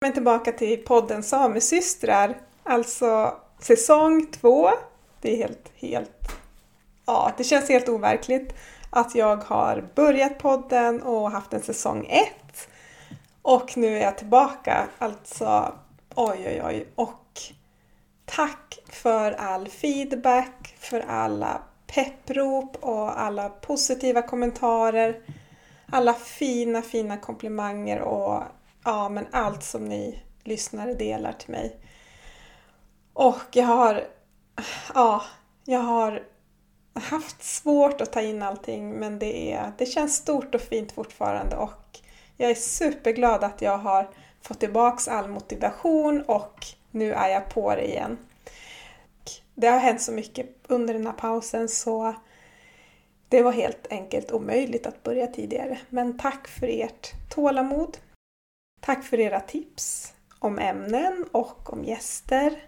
[0.00, 4.70] Men tillbaka till podden Samesystrar, alltså säsong två.
[5.20, 6.32] Det är helt, helt,
[7.06, 8.54] ja, det känns helt overkligt
[8.90, 12.68] att jag har börjat podden och haft en säsong ett.
[13.42, 15.74] Och nu är jag tillbaka, alltså
[16.14, 16.86] oj oj oj.
[16.94, 17.40] Och
[18.24, 25.20] tack för all feedback, för alla pepprop och alla positiva kommentarer.
[25.92, 28.42] Alla fina, fina komplimanger och
[28.86, 31.76] ja, men allt som ni lyssnare delar till mig.
[33.12, 34.04] Och jag har,
[34.94, 35.22] ja,
[35.64, 36.22] jag har
[36.94, 41.56] haft svårt att ta in allting men det, är, det känns stort och fint fortfarande
[41.56, 41.98] och
[42.36, 44.10] jag är superglad att jag har
[44.42, 48.18] fått tillbaks all motivation och nu är jag på det igen.
[49.54, 52.14] Det har hänt så mycket under den här pausen så
[53.28, 55.78] det var helt enkelt omöjligt att börja tidigare.
[55.88, 57.98] Men tack för ert tålamod.
[58.86, 62.62] Tack för era tips om ämnen och om gäster.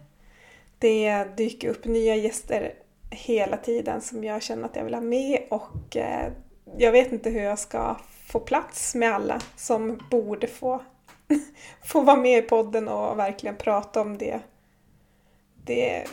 [0.79, 2.73] Det dyker upp nya gäster
[3.11, 6.33] hela tiden som jag känner att jag vill ha med och eh,
[6.79, 10.83] jag vet inte hur jag ska få plats med alla som borde få,
[11.85, 14.41] få vara med i podden och verkligen prata om det,
[15.65, 16.05] det,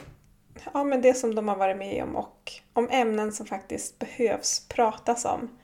[0.74, 4.68] ja, men det som de har varit med om och om ämnen som faktiskt behövs
[4.68, 5.58] pratas om.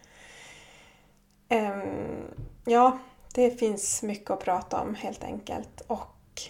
[1.49, 2.27] Um,
[2.65, 2.99] ja,
[3.33, 6.41] det finns mycket att prata om helt enkelt och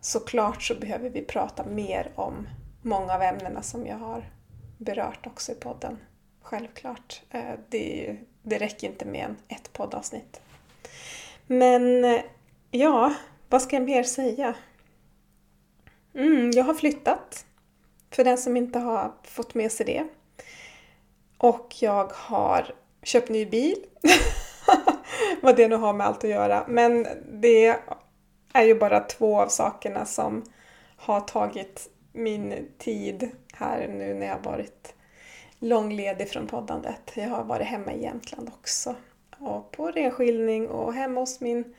[0.00, 2.48] såklart så behöver vi prata mer om
[2.82, 4.30] många av ämnena som jag har
[4.78, 5.98] berört också i podden.
[6.42, 7.22] Självklart.
[7.30, 10.40] Eh, det, det räcker inte med en, ett poddavsnitt.
[11.46, 12.20] Men eh,
[12.70, 13.14] ja,
[13.48, 14.54] vad ska jag mer säga?
[16.14, 17.46] Mm, jag har flyttat.
[18.10, 20.06] För den som inte har fått med sig det.
[21.38, 23.76] Och jag har köpt ny bil.
[25.42, 26.64] vad det nu har med allt att göra.
[26.68, 27.76] Men det
[28.52, 30.44] är ju bara två av sakerna som
[30.96, 34.94] har tagit min tid här nu när jag har varit
[35.58, 37.12] långledig från poddandet.
[37.14, 38.94] Jag har varit hemma i Jämtland också.
[39.38, 41.74] Och på renskiljning och hemma hos min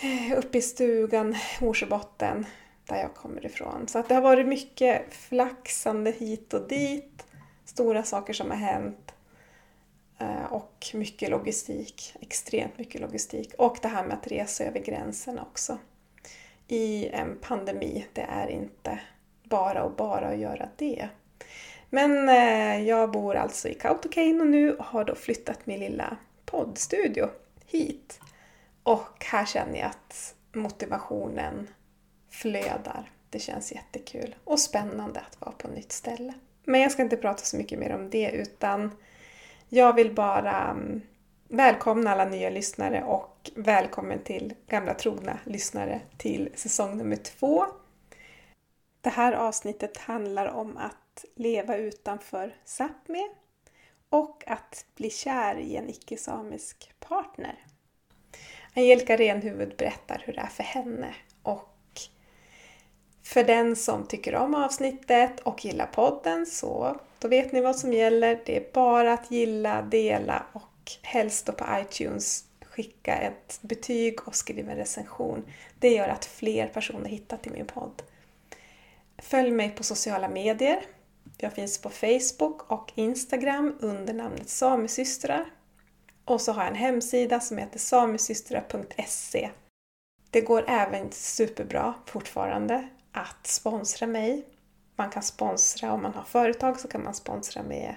[0.00, 2.46] eh, uppe i stugan, Morsebotten,
[2.84, 3.88] där jag kommer ifrån.
[3.88, 7.26] Så att det har varit mycket flaxande hit och dit,
[7.64, 9.14] stora saker som har hänt
[10.18, 13.54] Eh, och mycket logistik, extremt mycket logistik.
[13.58, 15.78] Och det här med att resa över gränserna också
[16.68, 18.06] i en pandemi.
[18.12, 19.00] Det är inte
[19.44, 21.08] bara och bara att göra det.
[21.90, 27.28] Men eh, jag bor alltså i Kautokeino nu och har då flyttat min lilla poddstudio
[27.66, 28.20] hit.
[28.82, 31.68] Och här känner jag att motivationen
[32.30, 33.10] flödar.
[33.30, 36.32] Det känns jättekul och spännande att vara på ett nytt ställe.
[36.64, 38.90] Men jag ska inte prata så mycket mer om det utan
[39.68, 41.02] jag vill bara mm,
[41.48, 47.66] välkomna alla nya lyssnare och välkommen till gamla trogna lyssnare till säsong nummer två.
[49.00, 53.28] Det här avsnittet handlar om att leva utanför Sápmi
[54.08, 57.58] och att bli kär i en icke-samisk partner.
[58.74, 61.74] Angelica Renhuvud berättar hur det är för henne och
[63.22, 67.92] för den som tycker om avsnittet och gillar podden så då vet ni vad som
[67.92, 68.40] gäller.
[68.46, 74.34] Det är bara att gilla, dela och helst då på iTunes skicka ett betyg och
[74.34, 75.44] skriva en recension.
[75.78, 78.02] Det gör att fler personer hittar till min podd.
[79.18, 80.82] Följ mig på sociala medier.
[81.38, 85.44] Jag finns på Facebook och Instagram under namnet Samesystrar.
[86.24, 89.50] Och så har jag en hemsida som heter samesystrar.se.
[90.30, 94.44] Det går även superbra fortfarande att sponsra mig.
[94.98, 97.96] Man kan sponsra, om man har företag så kan man sponsra med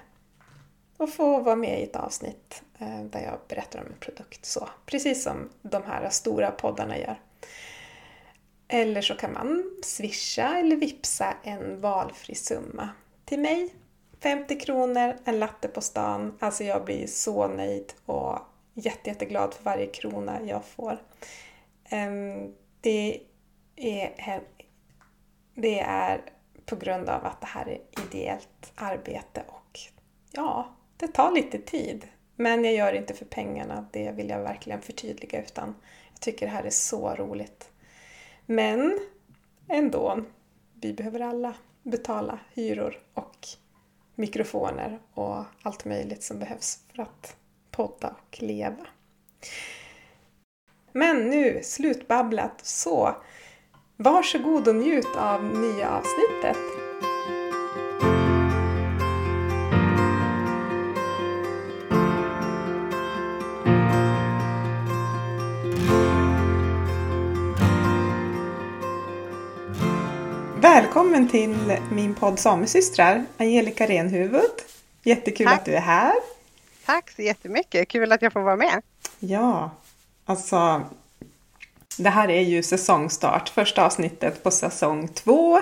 [0.98, 4.46] och få vara med i ett avsnitt eh, där jag berättar om en produkt.
[4.46, 7.20] Så, precis som de här stora poddarna gör.
[8.68, 12.90] Eller så kan man swisha eller vipsa en valfri summa
[13.26, 13.76] till mig.
[14.20, 16.38] 50 kronor, en latte på stan.
[16.40, 18.40] Alltså jag blir så nöjd och
[18.74, 20.98] jätte, jätteglad för varje krona jag får.
[21.90, 23.22] Ehm, det
[23.76, 24.42] är,
[25.56, 26.22] det är
[26.72, 29.80] på grund av att det här är ideellt arbete och
[30.32, 32.08] ja, det tar lite tid.
[32.36, 35.76] Men jag gör det inte för pengarna, det vill jag verkligen förtydliga utan
[36.12, 37.70] jag tycker det här är så roligt.
[38.46, 39.00] Men
[39.68, 40.24] ändå,
[40.74, 41.54] vi behöver alla
[41.84, 43.48] betala hyror och
[44.16, 47.36] mikrofoner och allt möjligt som behövs för att
[47.72, 48.88] podda och leva.
[50.92, 53.16] Men nu, slutbabblat, så
[54.04, 56.58] Varsågod och njut av nya avsnittet!
[70.56, 74.42] Välkommen till min podd Samesystrar, Angelica Renhuvud.
[75.04, 75.60] Jättekul Tack.
[75.60, 76.16] att du är här.
[76.86, 78.82] Tack så jättemycket, kul att jag får vara med.
[79.20, 79.72] Ja,
[80.26, 80.82] alltså
[81.98, 85.62] det här är ju säsongstart, första avsnittet på säsong två.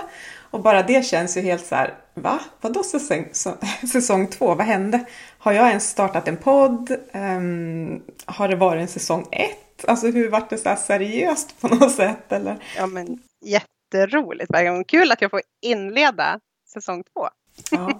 [0.51, 2.39] Och bara det känns ju helt så här, va?
[2.61, 3.29] Vadå säsong,
[3.91, 4.55] säsong två?
[4.55, 5.05] Vad hände?
[5.37, 6.97] Har jag ens startat en podd?
[7.11, 9.85] Ehm, har det varit en säsong ett?
[9.87, 12.31] Alltså hur vart det så här seriöst på något sätt?
[12.31, 12.57] Eller?
[12.77, 14.83] Ja, men jätteroligt, verkligen.
[14.83, 16.39] Kul att jag får inleda
[16.73, 17.29] säsong två.
[17.71, 17.99] Ja.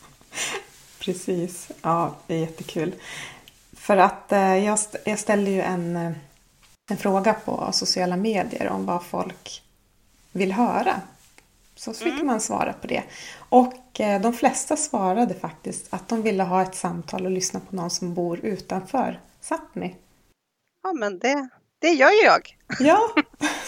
[1.00, 2.94] Precis, ja det är jättekul.
[3.76, 4.56] För att eh,
[5.04, 6.12] jag ställde ju en, eh,
[6.90, 9.62] en fråga på sociala medier om vad folk
[10.32, 11.00] vill höra.
[11.74, 12.26] Så fick Mm.
[12.26, 13.02] man svara på det.
[13.48, 17.76] Och eh, de flesta svarade faktiskt att de ville ha ett samtal och lyssna på
[17.76, 19.94] någon som bor utanför Sápmi.
[20.82, 21.48] Ja, men det,
[21.78, 22.56] det gör ju jag.
[22.80, 23.00] Ja,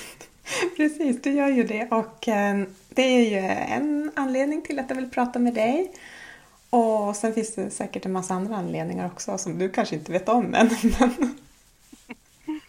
[0.77, 1.89] precis, du gör ju det.
[1.91, 3.39] Och eh, det är ju
[3.75, 5.93] en anledning till att jag vill prata med dig.
[6.71, 10.29] Och sen finns det säkert en massa andra anledningar också som du kanske inte vet
[10.29, 10.71] om än.
[10.99, 11.39] Men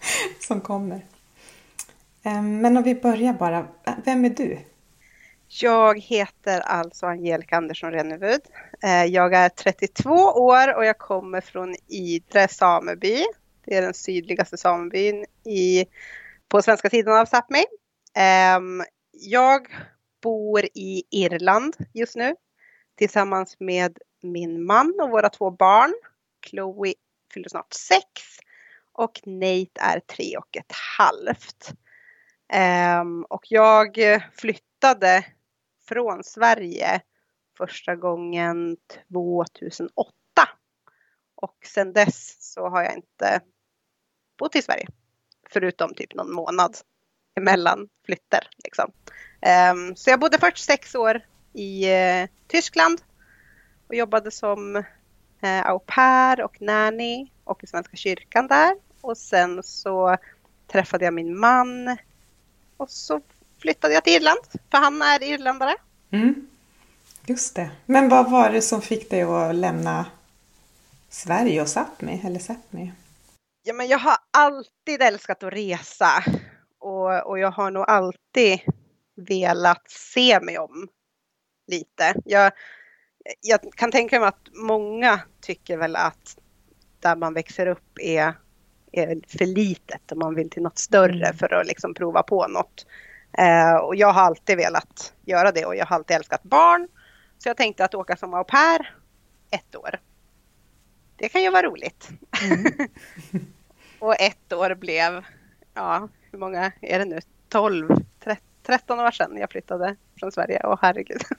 [0.39, 1.05] som kommer.
[2.23, 3.67] Ehm, men om vi börjar bara.
[4.05, 4.59] Vem är du?
[5.47, 8.41] Jag heter alltså Angelica Andersson Rennevud.
[8.81, 13.25] Ehm, jag är 32 år och jag kommer från Idre sameby.
[13.65, 15.85] Det är den sydligaste samebyn i,
[16.47, 17.63] på svenska sidan av Sápmi.
[18.15, 19.67] Ehm, jag
[20.21, 22.35] bor i Irland just nu
[22.97, 25.93] tillsammans med min man och våra två barn.
[26.49, 26.93] Chloe
[27.33, 28.05] fyller snart sex
[28.99, 31.73] och Nate är tre och ett halvt.
[33.01, 33.97] Um, och jag
[34.37, 35.25] flyttade
[35.87, 37.01] från Sverige
[37.57, 38.77] första gången
[39.13, 40.11] 2008.
[41.35, 43.41] Och sedan dess så har jag inte
[44.39, 44.87] bott i Sverige.
[45.49, 46.77] Förutom typ någon månad
[47.35, 48.49] emellan flytter.
[48.63, 48.91] Liksom.
[49.71, 51.21] Um, så jag bodde först sex år
[51.53, 53.01] i uh, Tyskland
[53.87, 54.75] och jobbade som
[55.43, 58.88] uh, au pair och nanny och i Svenska kyrkan där.
[59.01, 60.17] Och sen så
[60.67, 61.97] träffade jag min man
[62.77, 63.21] och så
[63.61, 64.39] flyttade jag till Irland,
[64.71, 65.75] för han är irländare.
[66.11, 66.47] Mm.
[67.25, 67.71] Just det.
[67.85, 70.05] Men vad var det som fick dig att lämna
[71.09, 72.25] Sverige och Sápmi?
[72.25, 72.91] Eller Sápmi?
[73.63, 76.23] Ja, men jag har alltid älskat att resa
[76.79, 78.59] och, och jag har nog alltid
[79.15, 80.87] velat se mig om
[81.67, 82.13] lite.
[82.25, 82.51] Jag,
[83.41, 86.37] jag kan tänka mig att många tycker väl att
[86.99, 88.33] där man växer upp är,
[88.91, 92.85] är för litet och man vill till något större för att liksom prova på något.
[93.37, 96.87] Eh, och jag har alltid velat göra det och jag har alltid älskat barn.
[97.37, 98.95] Så jag tänkte att åka som au pair
[99.51, 99.99] ett år.
[101.15, 102.09] Det kan ju vara roligt.
[103.99, 105.23] och ett år blev,
[105.73, 107.19] ja, hur många är det nu?
[107.49, 107.89] 12,
[108.63, 110.61] 13 år sedan jag flyttade från Sverige.
[110.63, 111.21] Åh herregud.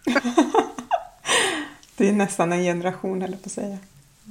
[1.97, 3.79] Det är nästan en generation, eller på att säga.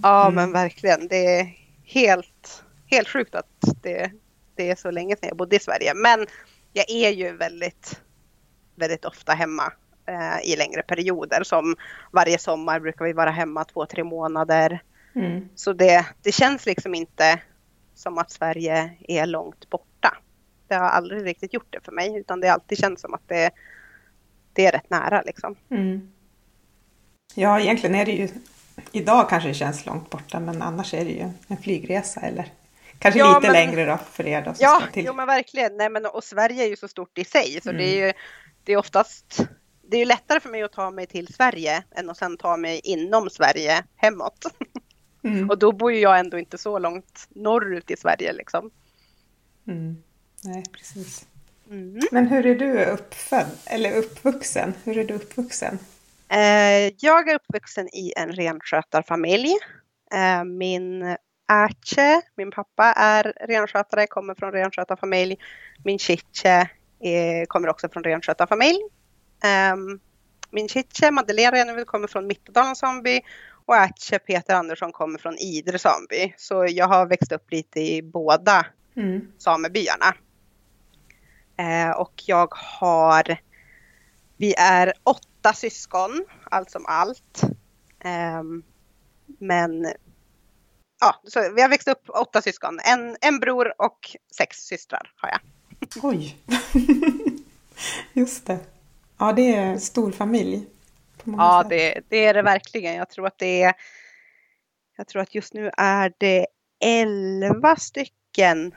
[0.03, 0.35] Ja, Mm.
[0.35, 1.07] men verkligen.
[1.07, 3.45] Det är helt, helt sjukt att
[3.81, 4.11] det,
[4.55, 5.93] det är så länge sedan jag bodde i Sverige.
[5.93, 6.27] Men
[6.73, 8.01] jag är ju väldigt,
[8.75, 9.73] väldigt ofta hemma
[10.05, 11.43] eh, i längre perioder.
[11.43, 11.75] Som
[12.11, 14.83] varje sommar brukar vi vara hemma två, tre månader.
[15.15, 15.49] Mm.
[15.55, 17.41] Så det, det känns liksom inte
[17.95, 20.17] som att Sverige är långt borta.
[20.67, 23.27] Det har aldrig riktigt gjort det för mig, utan det har alltid känts som att
[23.27, 23.51] det,
[24.53, 25.55] det är rätt nära liksom.
[25.71, 26.11] Mm.
[27.35, 28.29] Ja, egentligen är det ju...
[28.91, 32.45] Idag kanske det känns långt borta, men annars är det ju en flygresa eller
[32.99, 34.53] kanske Ja, lite men- längre då för er då.
[34.59, 35.05] Ja, till.
[35.05, 35.77] jo men verkligen.
[35.77, 37.81] Nej, men, och Sverige är ju så stort i sig, så Mm.
[37.81, 38.13] det är ju
[38.63, 39.37] det är oftast
[39.91, 42.57] det är ju lättare för mig att ta mig till Sverige än att sen ta
[42.57, 44.45] mig inom Sverige hemåt.
[45.23, 45.49] Mm.
[45.49, 48.71] Och då bor ju jag ändå inte så långt norrut i Sverige liksom.
[49.67, 50.03] Mm.
[50.43, 51.25] Nej, precis.
[51.69, 51.99] Mm.
[52.11, 54.73] Men hur är du uppfödd, eller uppvuxen?
[54.83, 55.79] Hur är du uppvuxen?
[56.29, 59.49] Eh, jag är uppvuxen i en renskötarfamilj.
[60.13, 61.03] Eh, min
[61.49, 65.37] Arche, min pappa är renskötare, kommer från renskötarfamilj.
[65.83, 68.79] Min Chiche är, kommer också från renskötarfamilj.
[69.43, 69.75] Eh,
[70.51, 73.21] min Chiche, Madeleine Renevud, kommer från Mittedalen sameby
[73.65, 76.33] och Arche, Peter Andersson, kommer från Idre sameby.
[76.37, 78.65] Så jag har växt upp lite i båda
[78.95, 79.31] Mm.
[79.37, 80.15] samebyarna.
[81.57, 83.37] Eh, och jag har,
[84.37, 87.41] vi är åtta syskon, allt som allt.
[87.99, 88.63] Ehm,
[89.25, 89.87] men
[90.99, 92.79] ja, så vi har växt upp åtta syskon.
[92.79, 95.39] En, en bror och sex systrar har jag.
[96.03, 96.37] Oj!
[98.13, 98.59] Just det.
[99.17, 100.65] Ja, det är stor familj.
[101.23, 102.95] Ja, det, det är det verkligen.
[102.95, 103.73] Jag tror att det är,
[104.97, 106.47] jag tror att just nu är det
[106.79, 108.75] elva stycken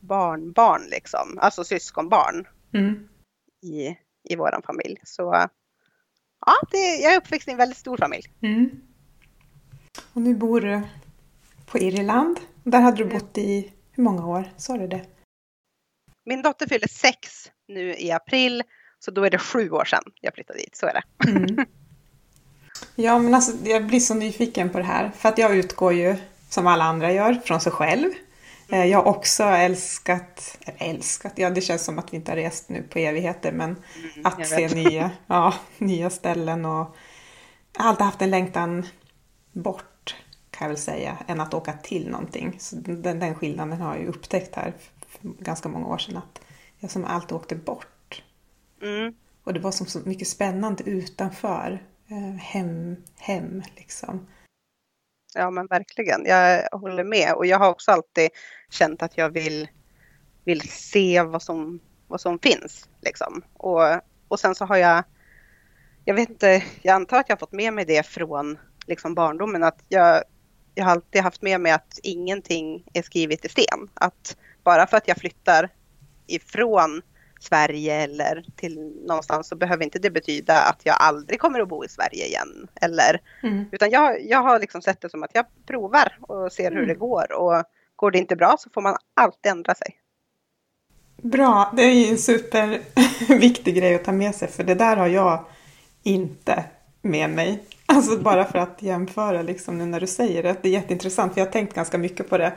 [0.00, 3.08] barnbarn liksom, alltså syskonbarn Mm.
[3.62, 3.96] i,
[4.28, 5.00] i vår familj.
[5.04, 5.48] Så
[6.46, 8.24] ja, det, jag är uppväxt i en väldigt stor familj.
[8.42, 8.70] Mm.
[10.12, 10.80] Och nu bor du
[11.66, 12.40] på Irland.
[12.64, 14.52] Där hade du bott i hur många år?
[14.56, 15.04] Sa du det?
[16.24, 18.62] Min dotter fyller sex nu i april,
[18.98, 20.76] så då är det sju år sedan jag flyttade dit.
[20.76, 21.30] Så är det.
[21.30, 21.66] Mm.
[22.94, 25.10] Ja, men alltså jag blir så nyfiken på det här.
[25.16, 26.16] För att jag utgår ju,
[26.48, 28.10] som alla andra gör, från sig själv.
[28.68, 32.68] Eh, jag har också älskat, älskat, ja det känns som att vi inte har rest
[32.68, 36.96] nu på evigheter, men mm, att se nya, ja, nya ställen och
[37.76, 38.86] jag har alltid haft en längtan
[39.52, 39.84] bort,
[40.52, 42.56] kan jag väl säga, än att åka till någonting.
[42.60, 44.72] Så den, den skillnaden har jag ju upptäckt här
[45.08, 46.40] för ganska många år sedan, att
[46.78, 48.22] jag som alltid åkte bort.
[48.82, 49.14] Mm.
[49.44, 54.26] Och det var som så mycket spännande utanför, eh, hem, hem liksom.
[55.34, 58.30] Ja men verkligen, jag håller med och jag har också alltid
[58.70, 59.68] känt att jag vill,
[60.44, 62.88] vill se vad som, vad som finns.
[63.00, 63.42] Liksom.
[63.54, 63.80] Och,
[64.28, 65.04] och sen så har jag,
[66.04, 69.62] jag vet inte, jag antar att jag har fått med mig det från liksom barndomen
[69.62, 70.22] att jag,
[70.74, 73.88] jag har alltid haft med mig att ingenting är skrivet i sten.
[73.94, 75.68] Att bara för att jag flyttar
[76.26, 77.02] ifrån
[77.40, 81.84] Sverige eller till någonstans så behöver inte det betyda att jag aldrig kommer att bo
[81.84, 82.68] i Sverige igen.
[82.80, 83.64] Eller, mm.
[83.72, 86.88] Utan jag, jag har liksom sett det som att jag provar och ser hur mm.
[86.88, 87.64] det går och
[87.96, 89.96] går det inte bra så får man alltid ändra sig.
[91.16, 95.08] Bra, det är ju en superviktig grej att ta med sig för det där har
[95.08, 95.44] jag
[96.02, 96.64] inte
[97.02, 97.62] med mig.
[97.92, 100.56] Alltså bara för att jämföra liksom nu när du säger det.
[100.62, 102.56] Det är jätteintressant för jag har tänkt ganska mycket på det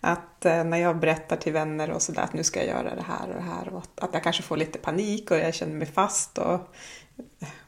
[0.00, 3.02] att eh, när jag berättar till vänner och sådär att nu ska jag göra det
[3.02, 5.86] här och det här och att, jag kanske får lite panik och jag känner mig
[5.86, 6.74] fast och,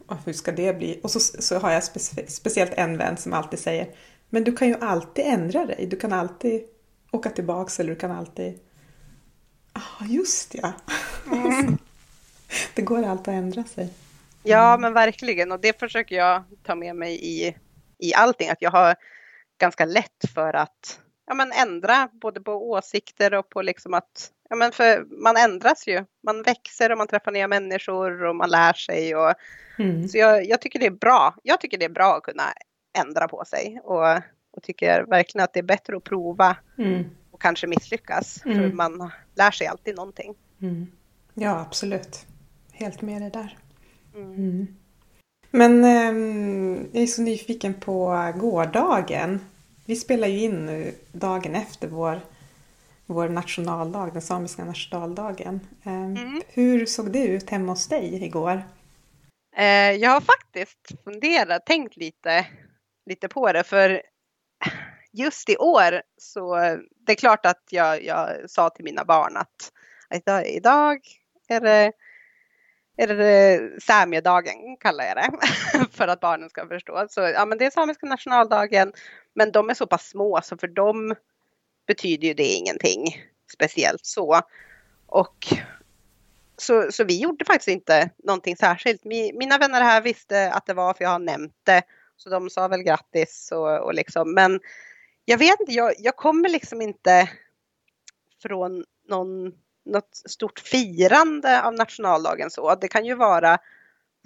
[0.06, 1.00] och hur ska det bli?
[1.02, 3.94] Och så, så har jag specie, speciellt en vän som alltid säger
[4.30, 6.62] Men du kan ju alltid ändra dig, du kan alltid
[7.10, 8.58] åka tillbaks eller du kan alltid...
[9.74, 10.72] Ja, ah, just ja!
[11.32, 11.78] Mm.
[12.74, 13.88] det går alltid att ändra sig.
[14.42, 17.56] Ja, men verkligen och det försöker jag ta med mig i,
[17.98, 18.50] i allting.
[18.50, 18.96] Att jag har
[19.58, 24.56] ganska lätt för att ja, men ändra både på åsikter och på liksom att ja,
[24.56, 26.04] men för man ändras ju.
[26.22, 29.16] Man växer och man träffar nya människor och man lär sig.
[29.16, 29.34] Och,
[29.78, 30.08] mm.
[30.08, 31.34] Så jag, jag, tycker det är bra.
[31.42, 32.52] Jag tycker det är bra att kunna
[32.98, 34.16] ändra på sig och,
[34.50, 37.04] och tycker verkligen att det är bättre att prova mm.
[37.30, 38.44] och kanske misslyckas.
[38.44, 38.58] Mm.
[38.58, 40.34] För man lär sig alltid någonting.
[40.62, 40.86] Mm.
[41.34, 42.26] Ja, absolut.
[42.72, 43.58] Helt med det där.
[44.18, 44.34] Mm.
[44.34, 44.66] Mm.
[45.50, 49.40] Men eh, jag är så nyfiken på gårdagen.
[49.86, 52.20] Vi spelar ju in nu dagen efter vår,
[53.06, 55.60] vår nationaldag, den samiska nationaldagen.
[55.84, 56.42] Ehm, mm.
[56.48, 58.62] Hur såg det ut hemma hos dig igår?
[59.56, 62.46] Eh, jag har faktiskt funderat, tänkt lite,
[63.06, 64.02] lite på det för
[65.12, 66.56] just i år så
[67.06, 69.72] det är klart att jag, jag sa till mina barn att
[70.14, 70.98] idag, idag
[71.48, 71.92] är det
[72.98, 75.30] eller eh, samiedagen kallar jag det
[75.96, 77.06] för att barnen ska förstå.
[77.10, 78.92] Så ja, men det är samiska nationaldagen,
[79.34, 81.14] men de är så pass små så för dem
[81.86, 84.40] betyder ju det ingenting speciellt så.
[85.06, 85.46] Och
[86.56, 89.04] så, så vi gjorde faktiskt inte någonting särskilt.
[89.34, 91.82] Mina vänner här visste att det var för jag har nämnt det,
[92.16, 94.60] så de sa väl grattis och, och liksom, men
[95.24, 97.30] jag vet inte, jag, jag kommer liksom inte
[98.42, 99.52] från någon
[99.88, 102.74] något stort firande av nationaldagen så.
[102.74, 103.58] Det kan ju vara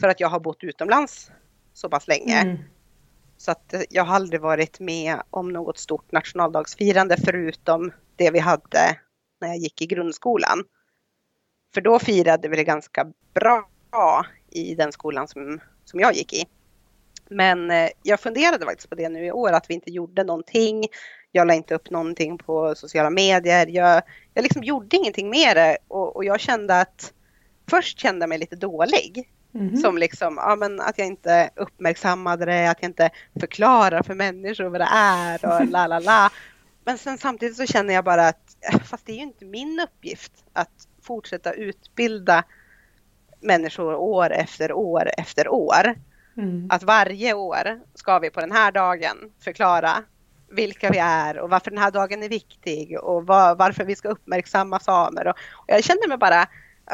[0.00, 1.30] för att jag har bott utomlands
[1.72, 2.40] så pass länge.
[2.40, 2.58] Mm.
[3.36, 8.98] Så att jag har aldrig varit med om något stort nationaldagsfirande förutom det vi hade
[9.40, 10.64] när jag gick i grundskolan.
[11.74, 16.44] För då firade vi det ganska bra i den skolan som, som jag gick i.
[17.28, 20.84] Men eh, jag funderade faktiskt på det nu i år, att vi inte gjorde någonting.
[21.32, 23.66] Jag la inte upp någonting på sociala medier.
[23.66, 24.02] Jag,
[24.34, 27.12] jag liksom gjorde ingenting med det och, och jag kände att
[27.70, 29.28] först kände jag mig lite dålig.
[29.54, 29.76] Mm.
[29.76, 33.10] Som liksom, ja men att jag inte uppmärksammade det, att jag inte
[33.40, 36.30] förklarar för människor vad det är och la la la.
[36.84, 40.32] Men sen samtidigt så känner jag bara att, fast det är ju inte min uppgift
[40.52, 42.44] att fortsätta utbilda
[43.40, 45.94] människor år efter år efter år.
[46.36, 46.68] Mm.
[46.70, 50.02] Att varje år ska vi på den här dagen förklara
[50.52, 54.08] vilka vi är och varför den här dagen är viktig och var, varför vi ska
[54.08, 55.26] uppmärksamma samer.
[55.26, 56.46] Och, och, jag kände mig bara,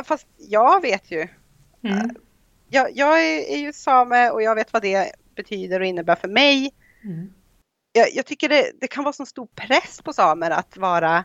[0.04, 1.28] fast jag vet ju.
[1.84, 2.10] Mm.
[2.68, 6.28] Jag, jag är, är, ju same och jag vet vad det betyder och innebär för
[6.28, 6.74] mig.
[7.04, 7.32] Mm.
[7.92, 11.24] Jag, jag, tycker det, det kan vara så stor press på samer att vara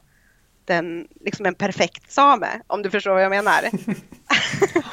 [0.65, 3.61] den, liksom en perfekt same, om du förstår vad jag menar.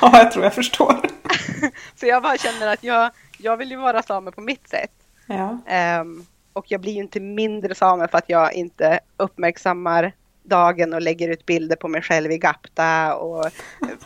[0.00, 1.00] ja, jag tror jag förstår.
[1.94, 4.92] så jag bara känner att jag, jag vill ju vara same på mitt sätt.
[5.26, 5.58] Ja.
[6.00, 6.26] Um,
[6.60, 10.12] och jag blir ju inte mindre same för att jag inte uppmärksammar
[10.42, 13.50] dagen och lägger ut bilder på mig själv i Gapta och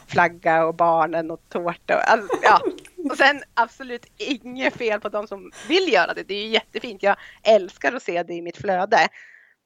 [0.06, 1.96] flagga och barnen och tårta.
[1.96, 2.60] Och, alltså, ja.
[3.10, 6.22] och sen absolut inget fel på de som vill göra det.
[6.22, 7.02] Det är ju jättefint.
[7.02, 9.08] Jag älskar att se det i mitt flöde.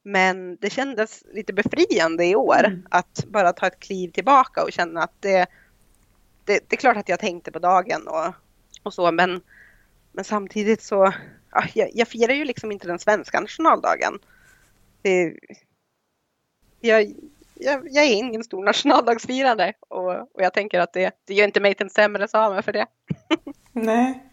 [0.03, 2.87] Men det kändes lite befriande i år mm.
[2.91, 5.47] att bara ta ett kliv tillbaka och känna att det,
[6.45, 8.35] det, det är klart att jag tänkte på dagen och,
[8.83, 9.41] och så men,
[10.13, 11.13] men samtidigt så
[11.75, 14.19] jag, jag firar ju liksom inte den svenska nationaldagen.
[15.03, 15.35] Det,
[16.81, 17.13] jag,
[17.55, 21.61] jag, jag, är ingen stor nationaldagsfirande och, och jag tänker att det, det gör inte
[21.61, 22.87] mig till en sämre same för det.
[23.73, 24.25] Nej.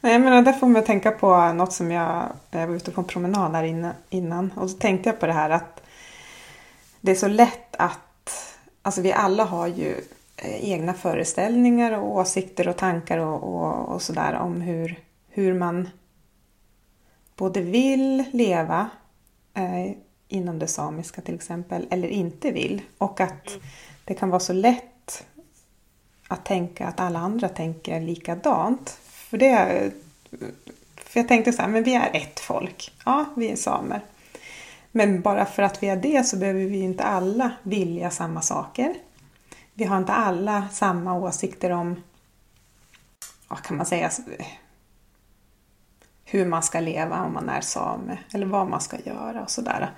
[0.00, 3.06] Nej, men där får man tänka på något som jag, jag var ute på en
[3.06, 5.82] promenad här innan och så tänkte jag på det här att
[7.00, 9.94] det är så lätt att, alltså vi alla har ju
[10.36, 15.88] eh, egna föreställningar och åsikter och tankar och, och, och sådär om hur, hur man
[17.38, 18.90] både vill leva
[19.54, 19.92] eh,
[20.28, 22.82] inom det samiska till exempel eller inte vill.
[22.98, 23.60] Och att mm.
[24.04, 25.24] det kan vara så lätt
[26.28, 28.90] att tänka att alla andra tänker likadant.
[29.02, 29.90] För, det,
[30.96, 32.92] för jag tänkte så här, men vi är ett folk.
[33.04, 34.00] Ja, vi är samer.
[34.92, 38.94] Men bara för att vi är det så behöver vi inte alla vilja samma saker.
[39.74, 42.02] Vi har inte alla samma åsikter om,
[43.48, 44.10] vad kan man säga,
[46.30, 49.90] hur man ska leva om man är same eller vad man ska göra och sådär.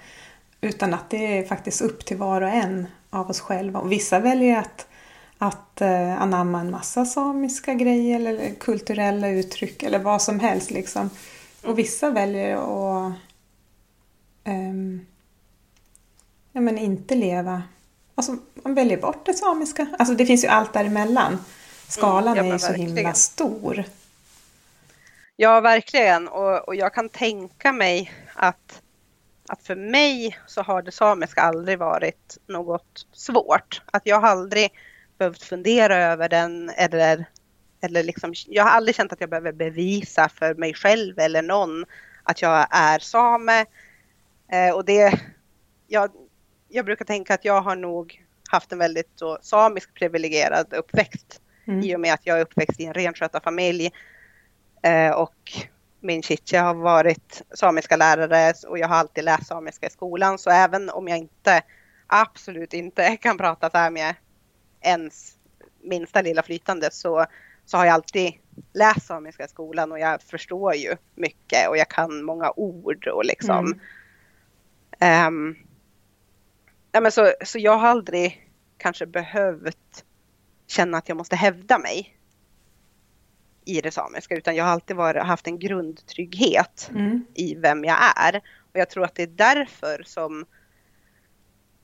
[0.61, 3.81] Utan att det är faktiskt upp till var och en av oss själva.
[3.81, 4.87] Och vissa väljer att,
[5.39, 10.71] att eh, anamma en massa samiska grejer eller kulturella uttryck eller vad som helst.
[10.71, 11.11] Liksom.
[11.65, 13.13] Och vissa väljer att
[14.45, 15.07] um,
[16.53, 17.63] ja, men inte leva
[18.15, 19.87] Alltså, man väljer bort det samiska.
[19.99, 21.39] Alltså det finns ju allt däremellan.
[21.89, 23.85] Skalan mm, är ju så himla stor.
[25.43, 26.29] Ja, verkligen.
[26.29, 28.83] Och, och jag kan tänka mig att,
[29.49, 33.83] att för mig så har det samiska aldrig varit något svårt.
[33.87, 34.71] Att jag har aldrig
[35.19, 37.25] behövt fundera över den eller,
[37.81, 41.85] eller liksom, jag har aldrig känt att jag behöver bevisa för mig själv eller någon
[42.23, 43.67] att jag är same.
[44.53, 45.21] Eh, och det,
[45.89, 46.11] jag,
[46.69, 51.81] jag brukar tänka att jag har nog haft en väldigt så, samisk privilegierad uppväxt mm.
[51.83, 53.91] i och med att jag är uppväxt i en renskötarfamilj
[55.15, 55.53] och
[56.01, 60.39] min chiche har varit samiska lärare och jag har alltid läst samiska i skolan.
[60.39, 61.63] Så även om jag inte,
[62.07, 64.17] absolut inte kan prata samiska
[64.81, 65.37] ens
[65.83, 67.27] minsta lilla flytande så,
[67.65, 68.33] så har jag alltid
[68.73, 73.25] läst samiska i skolan och jag förstår ju mycket och jag kan många ord och
[73.25, 73.81] liksom.
[74.99, 75.27] Mm.
[75.27, 75.57] Um,
[76.93, 80.05] ja, men så, så jag har aldrig kanske behövt
[80.67, 82.20] känna att jag måste hävda mig
[83.65, 87.25] i det samiska utan jag har alltid varit, haft en grundtrygghet mm.
[87.35, 88.37] i vem jag är.
[88.73, 90.47] Och jag tror att det är därför som,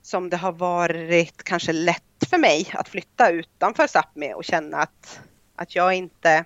[0.03, 5.21] som det har varit kanske lätt för mig att flytta utanför Sápmi och känna att,
[5.57, 6.45] att jag, inte,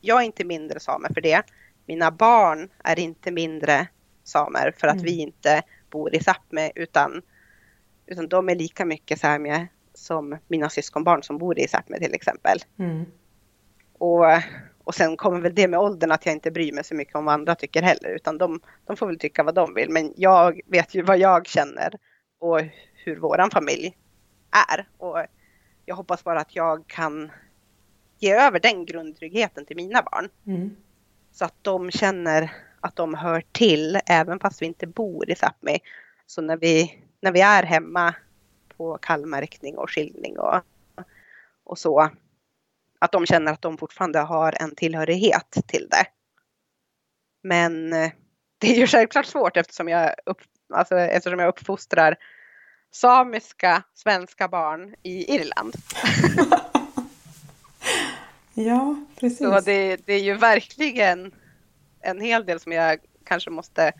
[0.00, 1.42] jag är inte mindre same för det.
[1.86, 3.86] Mina barn är inte mindre
[4.24, 5.04] samer för att mm.
[5.04, 7.22] vi inte bor i Sápmi utan,
[8.06, 12.58] utan de är lika mycket samier som mina syskonbarn som bor i Sápmi till exempel.
[12.78, 13.04] Mm.
[14.02, 14.24] Och,
[14.84, 17.24] och sen kommer väl det med åldern att jag inte bryr mig så mycket om
[17.24, 19.90] vad andra tycker heller, utan de, de får väl tycka vad de vill.
[19.90, 21.94] Men jag vet ju vad jag känner
[22.38, 22.60] och
[22.94, 23.96] hur våran familj
[24.68, 24.88] är.
[24.98, 25.18] Och
[25.84, 27.32] jag hoppas bara att jag kan
[28.18, 30.28] ge över den grundtryggheten till mina barn.
[30.46, 30.76] Mm.
[31.32, 35.78] Så att de känner att de hör till även fast vi inte bor i Sápmi.
[36.26, 38.14] Så när vi, när vi är hemma
[38.76, 40.60] på kallmärkning och skiljning och,
[41.64, 42.10] och så
[43.02, 46.06] att de känner att de fortfarande har en tillhörighet till det.
[47.42, 48.10] Men eh,
[48.58, 50.40] det är ju självklart svårt eftersom jag, upp,
[50.74, 52.16] alltså, eftersom jag uppfostrar
[52.90, 55.74] samiska svenska barn i Irland.
[58.54, 59.38] ja, precis.
[59.38, 61.34] Så det, det, är ju verkligen
[62.00, 63.92] en hel del som jag kanske måste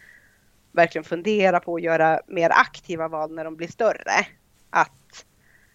[0.72, 4.26] verkligen fundera på och göra mer aktiva val när de blir större.
[4.70, 5.24] Att,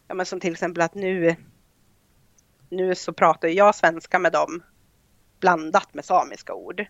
[0.08, 1.36] ja men som till exempel att nu
[2.70, 4.64] nu så pratar jag svenska med dem
[5.40, 6.86] blandat med samiska ord.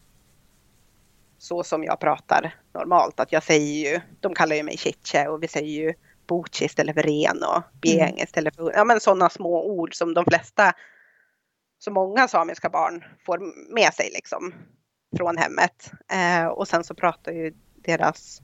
[1.38, 5.44] Så som jag pratar normalt, att jag säger ju, de kallar ju mig chiche och
[5.44, 5.94] vi säger ju
[6.28, 8.24] bochi istället för ren och bieng mm.
[8.24, 10.74] istället för, ja men sådana små ord som de flesta,
[11.80, 13.40] så många samiska barn får
[13.74, 14.54] med sig liksom
[15.18, 15.92] från hemmet.
[16.12, 18.42] Eh, och sen så pratar ju deras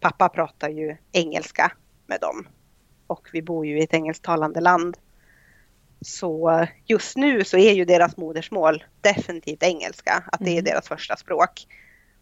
[0.00, 1.72] pappa pratar ju engelska
[2.06, 2.48] med dem.
[3.06, 4.96] Och vi bor ju i ett engelsktalande land.
[6.04, 10.64] Så just nu så är ju deras modersmål definitivt engelska, att det är mm.
[10.64, 11.66] deras första språk.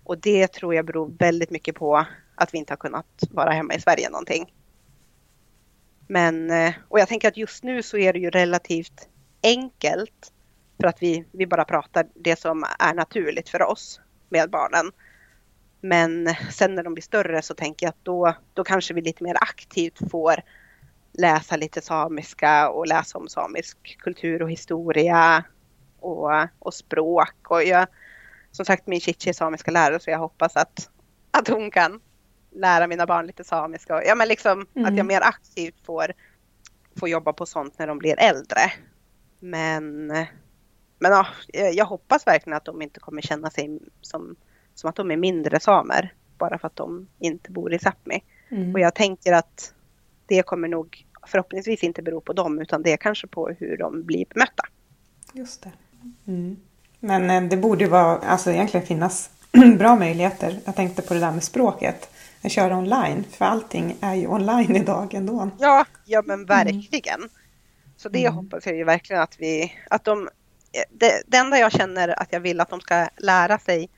[0.04, 3.74] Och det tror jag beror väldigt mycket på att vi inte har kunnat vara hemma
[3.74, 4.52] i Sverige någonting.
[6.06, 9.08] Men, eh, och jag tänker att just nu så är det ju relativt
[9.42, 10.32] enkelt
[10.80, 14.92] för att vi, vi bara pratar det som är naturligt för oss med barnen.
[15.80, 19.24] Men sen när de blir större så tänker jag att då, då kanske vi lite
[19.24, 20.42] mer aktivt får
[21.12, 25.44] läsa lite samiska och läsa om samisk kultur och historia
[26.00, 27.50] och, och språk.
[27.50, 27.86] Och jag,
[28.50, 30.90] som sagt, min chichi är samiska lärare så jag hoppas att,
[31.30, 32.00] att hon kan
[32.50, 33.96] lära mina barn lite samiska.
[33.96, 34.66] Och, ja, men liksom mm.
[34.84, 35.06] att jag mm.
[35.06, 36.12] mer aktivt får,
[36.96, 38.60] får jobba på sånt när de blir äldre.
[39.40, 40.06] Men,
[40.98, 44.36] men ja, jag hoppas verkligen att de inte kommer känna sig som,
[44.74, 48.22] som att de är mindre samer bara för att de inte bor i Sápmi.
[48.50, 48.74] Mm.
[48.74, 49.74] Och jag tänker att
[50.32, 54.02] det kommer nog förhoppningsvis inte bero på dem utan det är kanske på hur de
[54.02, 54.64] blir bemötta.
[55.32, 55.72] Just det.
[56.26, 56.56] Mm.
[57.00, 59.30] Men eh, det borde vara, alltså egentligen finnas
[59.78, 60.60] bra möjligheter.
[60.64, 62.10] Jag tänkte på det där med språket.
[62.42, 65.50] Att köra online, för allting är ju online idag ändå.
[65.58, 67.20] Ja, ja men verkligen.
[67.20, 67.30] Mm.
[67.96, 68.34] Så det mm.
[68.34, 70.28] hoppas jag ju verkligen att vi, att de,
[70.90, 73.90] det, det enda jag känner att jag vill att de ska lära sig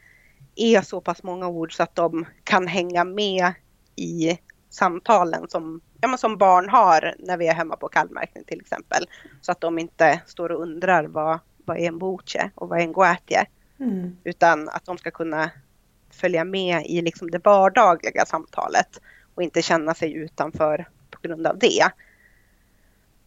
[0.56, 3.52] är så pass många ord så att de kan hänga med
[3.96, 4.38] i
[4.70, 9.06] samtalen som, ja, men som barn har när vi är hemma på kallmärkning till exempel.
[9.40, 12.82] Så att de inte står och undrar vad, vad är en boche och vad är
[12.82, 13.46] en goätje.
[13.80, 14.16] Mm.
[14.24, 15.50] Utan att de ska kunna
[16.10, 19.00] följa med i liksom det vardagliga samtalet
[19.34, 21.84] och inte känna sig utanför på grund av det.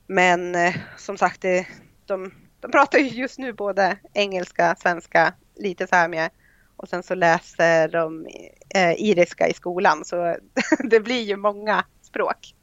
[0.07, 1.67] Men eh, som sagt, det,
[2.05, 6.29] de, de pratar ju just nu både engelska, svenska, lite samiska
[6.75, 8.27] och sen så läser de
[8.75, 10.37] eh, iriska i skolan så
[10.83, 12.53] det blir ju många språk.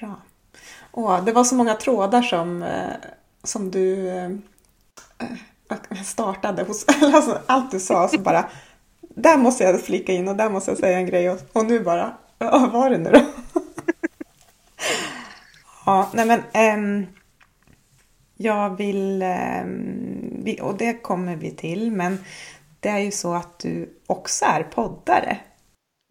[0.00, 0.16] Bra.
[0.92, 2.92] Åh, det var så många trådar som, eh,
[3.42, 4.30] som du eh,
[5.90, 8.50] eh, startade hos, alltså allt du sa så bara
[9.00, 11.80] där måste jag flika in och där måste jag säga en grej och, och nu
[11.80, 13.20] bara, vad var det nu då?
[15.86, 17.06] ja, nej men äm,
[18.36, 22.18] jag vill, äm, vi, och det kommer vi till, men
[22.80, 25.38] det är ju så att du också är poddare.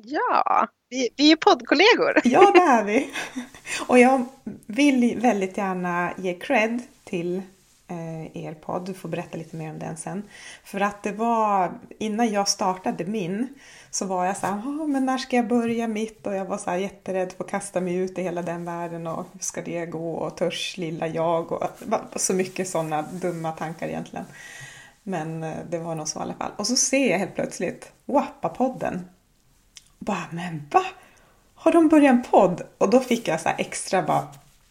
[0.03, 2.21] Ja, vi, vi är poddkollegor.
[2.23, 3.09] Ja, det är vi.
[3.87, 4.25] Och jag
[4.65, 7.41] vill väldigt gärna ge cred till
[7.87, 8.85] eh, er podd.
[8.85, 10.23] Du får berätta lite mer om den sen.
[10.63, 13.47] För att det var, innan jag startade min,
[13.91, 16.27] så var jag så här, men när ska jag börja mitt?
[16.27, 19.07] Och jag var så här jätterädd för att kasta mig ut i hela den världen
[19.07, 20.13] och hur ska det gå?
[20.13, 21.51] Och törs lilla jag?
[21.51, 21.71] Och
[22.15, 24.25] så mycket sådana dumma tankar egentligen.
[25.03, 26.51] Men eh, det var nog så i alla fall.
[26.55, 28.99] Och så ser jag helt plötsligt Wappa-podden.
[30.05, 30.83] Bara, men va?
[31.55, 32.61] Har de börjat en podd?
[32.77, 34.27] Och då fick jag så extra bara,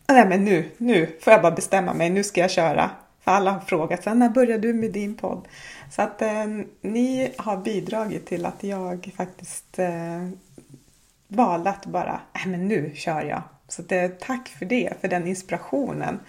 [0.06, 2.90] ah, nej men nu, nu får jag bara bestämma mig, nu ska jag köra.
[3.24, 5.48] För alla har frågat, när började du med din podd?
[5.90, 6.46] Så att eh,
[6.80, 10.28] ni har bidragit till att jag faktiskt eh,
[11.28, 13.42] valde att bara, nej men nu kör jag.
[13.68, 16.20] Så det, eh, tack för det, för den inspirationen.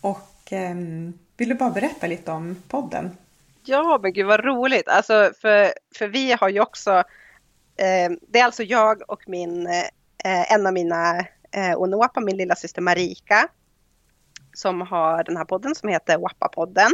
[0.00, 0.74] Och eh,
[1.36, 3.16] vill du bara berätta lite om podden?
[3.64, 4.88] Ja, men gud vad roligt.
[4.88, 7.04] Alltså, för, för vi har ju också,
[7.76, 11.18] Ehm, det är alltså jag och min, eh, en av mina
[11.52, 13.48] eh, Onoapa, min lilla syster Marika,
[14.54, 16.90] som har den här podden som heter Wappa-podden.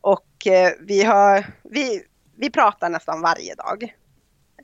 [0.00, 2.02] Och eh, vi, har, vi,
[2.36, 3.94] vi pratar nästan varje dag.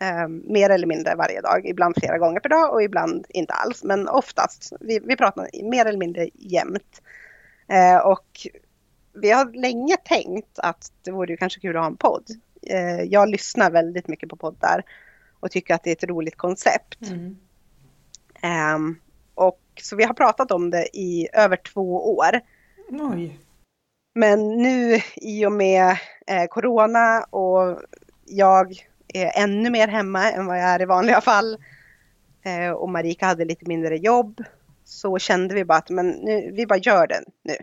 [0.01, 3.85] Eh, mer eller mindre varje dag, ibland flera gånger per dag och ibland inte alls.
[3.85, 7.03] Men oftast, vi, vi pratar mer eller mindre jämt.
[7.69, 8.47] Eh, och
[9.13, 12.25] vi har länge tänkt att det vore ju kanske kul att ha en podd.
[12.63, 14.85] Eh, jag lyssnar väldigt mycket på poddar
[15.40, 16.98] och tycker att det är ett roligt koncept.
[17.11, 17.37] Mm.
[18.74, 19.00] Um,
[19.35, 22.40] och så vi har pratat om det i över två år.
[22.90, 23.38] Oj.
[24.14, 27.81] Men nu i och med eh, Corona och
[28.24, 28.72] jag
[29.14, 31.59] är ännu mer hemma än vad jag är i vanliga fall
[32.42, 34.44] eh, och Marika hade lite mindre jobb
[34.85, 37.57] så kände vi bara att men nu, vi bara gör det nu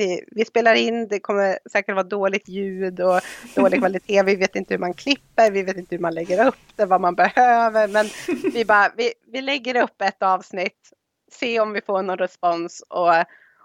[0.00, 3.20] vi, vi spelar in, det kommer säkert vara dåligt ljud och
[3.54, 4.22] dålig kvalitet.
[4.22, 7.00] Vi vet inte hur man klipper, vi vet inte hur man lägger upp det, vad
[7.00, 7.88] man behöver.
[7.88, 8.06] Men
[8.52, 10.92] vi, bara, vi, vi lägger upp ett avsnitt,
[11.32, 13.14] se om vi får någon respons och,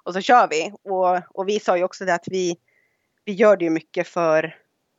[0.04, 0.74] och så kör vi.
[0.84, 2.58] Och, och vi sa ju också det att vi,
[3.26, 4.56] vi gör det ju mycket för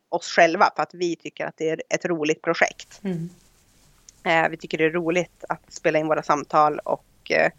[0.09, 3.01] oss själva för att vi tycker att det är ett roligt projekt.
[3.03, 3.29] Mm.
[4.23, 7.51] Eh, vi tycker det är roligt att spela in våra samtal och eh,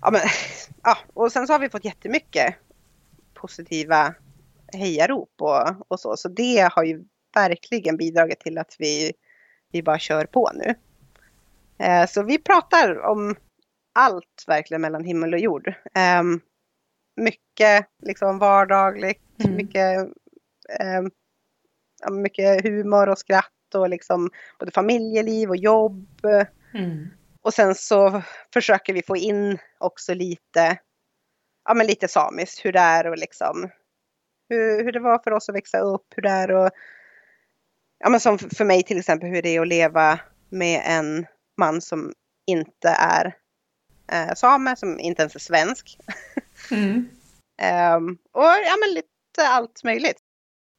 [0.00, 0.20] ja, men,
[0.82, 2.54] ja, och sen så har vi fått jättemycket
[3.34, 4.14] positiva
[4.72, 6.16] hejarop och, och så.
[6.16, 9.12] Så det har ju verkligen bidragit till att vi,
[9.72, 10.74] vi bara kör på nu.
[11.78, 13.36] Eh, så vi pratar om
[13.92, 15.68] allt verkligen mellan himmel och jord.
[15.94, 16.22] Eh,
[17.16, 19.56] mycket liksom vardagligt, mm.
[19.56, 19.98] mycket,
[20.80, 21.02] eh,
[22.10, 26.06] mycket humor och skratt och liksom både familjeliv och jobb.
[26.74, 27.08] Mm.
[27.48, 30.78] Och sen så försöker vi få in också lite,
[31.64, 33.70] ja men lite samiskt, hur det är och liksom
[34.48, 36.70] hur, hur det var för oss att växa upp, hur det är och
[37.98, 41.80] ja men som för mig till exempel hur det är att leva med en man
[41.80, 42.12] som
[42.46, 43.36] inte är
[44.12, 45.98] eh, same, som inte ens är svensk.
[46.70, 47.08] Mm.
[47.96, 50.18] um, och ja men lite allt möjligt.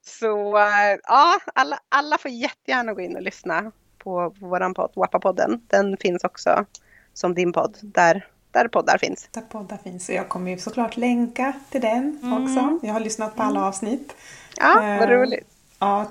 [0.05, 3.71] Så uh, ja, alla, alla får jättegärna gå in och lyssna
[4.04, 5.60] på, vår podd, Wappa-podden.
[5.68, 6.66] Den finns också
[7.14, 9.30] som din podd, där, där poddar finns.
[9.32, 10.10] Där poddar finns.
[10.10, 12.44] Och jag kommer ju såklart länka till den Mm.
[12.44, 12.80] också.
[12.88, 14.16] Jag har lyssnat på alla avsnitt.
[14.58, 15.48] Ja, vad Eh, roligt.
[15.80, 16.06] Ja,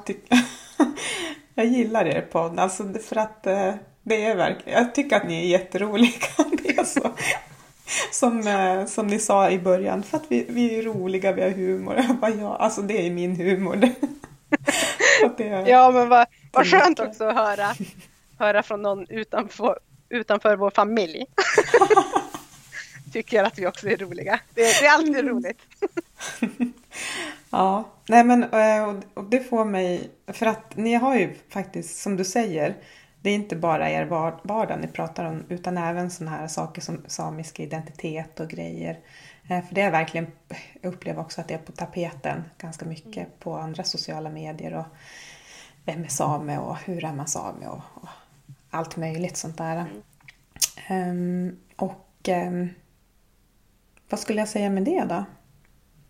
[1.54, 2.58] jag gillar er podd.
[2.58, 6.12] Alltså för att eh, det är verkligen, jag tycker att ni är jätteroliga.
[6.62, 7.10] Det är så.
[8.12, 11.50] Som, eh, som ni sa i början, för att vi, vi är roliga, vi har
[11.50, 11.94] humor.
[12.08, 13.76] Jag bara, ja, alltså det är min humor.
[13.76, 13.94] Det.
[15.36, 17.74] Det, Ja, men vad, vad skönt också att höra,
[18.38, 21.24] höra från någon utanför, utanför vår familj.
[23.12, 24.40] Tycker att vi också är roliga.
[24.54, 25.58] Det, det är alltid roligt.
[27.50, 32.16] Ja, nej men eh, och- det får mig, för att ni har ju faktiskt, som
[32.16, 32.74] du säger,
[33.22, 36.80] det är inte bara er var- vardag ni pratar om, utan även sådana här saker
[36.82, 38.98] som samisk identitet och grejer.
[39.50, 40.26] Eh, För det är verkligen,
[40.80, 44.86] jag upplever också att det är på tapeten ganska mycket på andra sociala medier och
[45.84, 48.08] vem är same och hur är man same och, och
[48.70, 49.86] allt möjligt sånt där.
[50.86, 52.68] Ehm, och ehm,
[54.10, 55.24] vad skulle jag säga med det då?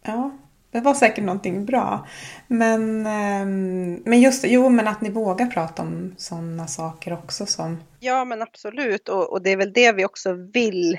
[0.02, 0.30] Ja,
[0.70, 2.06] det var säkert någonting bra.
[2.46, 7.82] Men, ehm, men just jo men att ni vågar prata om sådana saker också som...
[8.00, 9.08] Ja, men absolut.
[9.08, 10.98] Och, och det är väl det vi också vill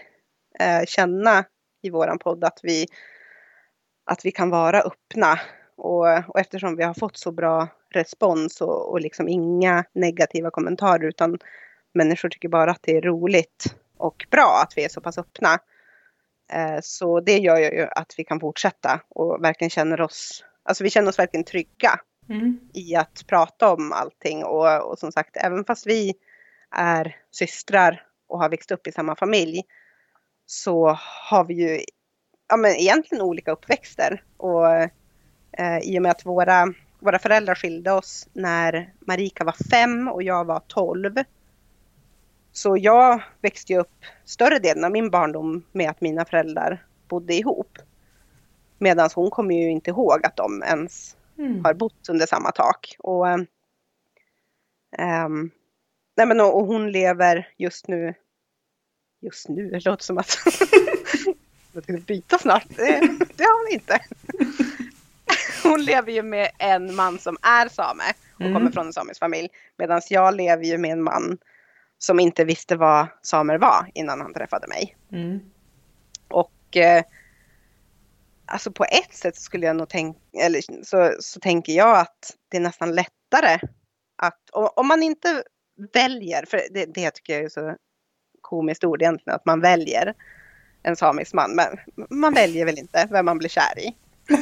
[0.60, 1.46] eh, känna
[1.82, 2.88] i våran podd, att vi,
[4.06, 5.40] att vi kan vara öppna.
[5.80, 11.08] Och, och eftersom vi har fått så bra respons och, och liksom inga negativa kommentarer,
[11.08, 11.40] utan
[11.94, 15.60] människor tycker bara att det är roligt och bra att vi är så pass öppna.
[16.54, 20.90] Eh, så det gör ju att vi kan fortsätta och verkligen känner oss, alltså vi
[20.90, 22.00] känner oss verkligen trygga
[22.74, 24.44] i att prata om allting.
[24.44, 26.14] Och, och som sagt, även fast vi
[26.76, 29.62] är systrar och har växt upp i samma familj
[30.46, 30.98] så
[31.30, 31.80] har vi ju
[32.50, 34.24] ja, men egentligen olika uppväxter.
[34.38, 34.90] Och
[35.60, 40.24] eh, i och med att våra, våra föräldrar skilde oss när Marika var fem och
[40.24, 41.16] jag var tolv.
[42.52, 47.78] Så jag växte upp större delen av min barndom med att mina föräldrar bodde ihop.
[48.78, 51.66] Medan hon kommer ju inte ihåg att de ens Mm.
[51.66, 52.96] har bott under samma tak.
[53.00, 53.28] Och,
[54.98, 55.52] ehm,
[56.18, 58.14] nej men, och och hon lever just nu,
[59.22, 60.38] just nu, det låter som att
[61.74, 62.66] jag ska byta snart.
[62.70, 64.00] Det, det har hon inte.
[65.70, 68.04] Hon lever ju med en man som är same
[68.36, 68.54] och Mm.
[68.54, 69.50] kommer från en samisk familj.
[69.78, 71.38] Medan jag lever ju med en man
[71.98, 74.98] som inte visste vad samer var innan han träffade mig.
[75.12, 75.40] Mm.
[76.28, 77.04] Och eh,
[78.46, 82.58] alltså på ett sätt skulle jag nog tänka, eller så, så tänker jag att det
[82.58, 83.60] är nästan lättare
[84.16, 85.44] att, om man inte
[85.94, 87.76] väljer, för det, det tycker jag är så
[88.42, 90.14] komiskt ord egentligen, att man väljer
[90.84, 91.78] en samisk man, men
[92.10, 93.96] man väljer väl inte vem man blir kär i.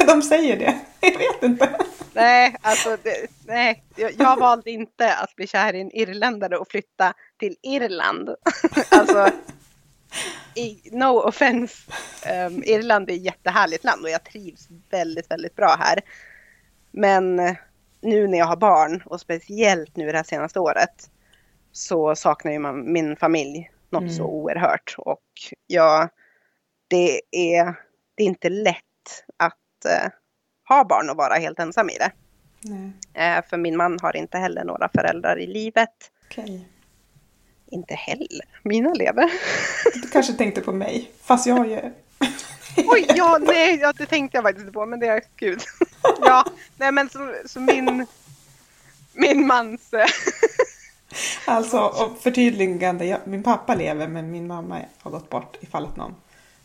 [0.08, 0.80] De säger det.
[1.02, 1.80] Jag vet inte.
[2.13, 6.67] Nej, alltså det, nej, jag, jag valde inte att bli kär i en irländare och
[6.71, 8.30] flytta till Irland.
[8.91, 9.30] alltså,
[10.56, 11.91] i, no offense,
[12.47, 16.00] um, Irland är ett jättehärligt land och jag trivs väldigt, väldigt bra här.
[16.91, 17.36] Men
[18.02, 21.10] nu när jag har barn och speciellt nu det här senaste året
[21.71, 24.13] så saknar ju man min familj något Mm.
[24.13, 25.23] så oerhört och
[25.67, 26.10] jag,
[26.88, 27.65] det är,
[28.15, 28.84] det är inte lätt
[29.38, 30.10] att eh,
[30.67, 32.12] ha barn och vara helt ensam i det.
[32.62, 35.89] Nej, Eh, för min man har inte heller några föräldrar i livet.
[36.30, 36.67] okej.
[37.71, 38.45] Inte heller.
[38.63, 39.32] Mina lever.
[39.93, 41.12] Du kanske tänkte på mig.
[41.21, 41.76] Fast jag har ju...
[42.88, 45.62] Oj, ja, nej, ja, det tänkte jag faktiskt inte på, men det är gud.
[46.21, 46.45] ja,
[46.78, 48.06] nej men så, så min,
[49.13, 50.06] min mans, eh,
[51.45, 53.06] Alltså, och förtydligande.
[53.06, 56.15] Jag, min pappa lever men min mamma har gått bort ifall att någon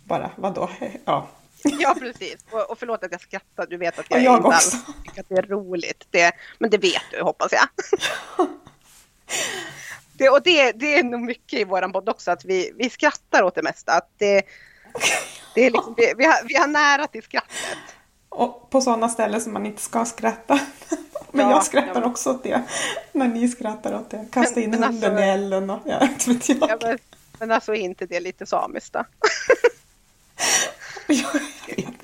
[0.05, 0.71] bara, vadå?
[1.05, 1.29] Ja.
[1.81, 2.37] ja precis.
[2.51, 4.57] Och, och förlåt att jag skrattar, du vet att jag, jag inte också.
[4.77, 6.07] alls tycker att det är roligt.
[6.11, 7.69] Det, men det vet du, hoppas jag.
[10.15, 13.43] Det, och det, det är nog mycket i våran podd också, att vi, vi skrattar
[13.43, 13.93] åt det mesta.
[13.93, 14.43] Att det,
[15.55, 17.79] det är liksom, vi, vi, har, vi har nära till skrattet.
[18.29, 20.61] Och på sådana ställen som man inte ska skratta.
[21.33, 22.63] Men Ja, jag skrattar ja, också åt det.
[23.13, 24.27] När ni skrattar åt det.
[24.33, 26.59] Kasta Men- in men hunden alltså- i elden och ja, inte vet jag.
[26.71, 26.99] Ja, men,
[27.39, 29.05] men alltså är inte det lite samiskt då?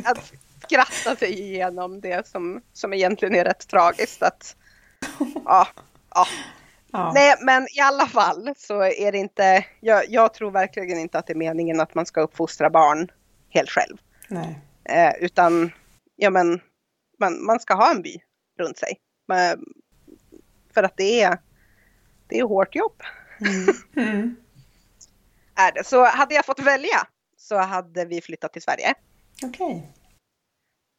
[0.05, 0.33] Att
[0.65, 4.23] skratta sig igenom det som, som egentligen är rätt tragiskt.
[4.23, 4.57] Att,
[5.45, 5.69] ja,
[6.15, 6.27] ja.
[6.93, 7.13] Ja.
[7.15, 11.27] Nej, men i alla fall så är det inte, jag, jag, tror verkligen inte att
[11.27, 13.11] det är meningen att man ska uppfostra barn
[13.49, 13.97] helt själv.
[14.29, 14.61] Nej.
[14.85, 15.73] Eh, utan,
[16.17, 16.61] ja men,
[17.19, 18.17] man, man ska ha en by
[18.59, 18.99] runt sig.
[19.29, 19.65] Men,
[20.75, 21.39] för att det är,
[22.29, 23.03] det är hårt jobb.
[23.41, 23.75] Mm.
[23.97, 24.37] Mm.
[25.55, 25.85] är det.
[25.85, 27.07] Så hade jag fått välja
[27.49, 28.95] så hade vi flyttat till Sverige.
[29.45, 29.67] Okej.
[29.67, 29.81] Okay.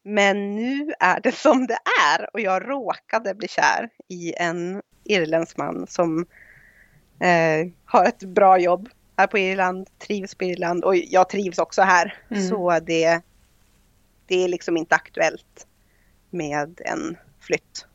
[0.04, 1.80] Men nu är det som det
[2.12, 6.26] är och jag råkade bli kär i en irländsk man som
[7.20, 11.82] eh, har ett bra jobb här på Irland, trivs på Irland och jag trivs också
[11.82, 12.18] här.
[12.30, 12.48] Mm.
[12.48, 13.22] Så det,
[14.26, 15.68] det är liksom inte aktuellt
[16.30, 17.86] med en flytt.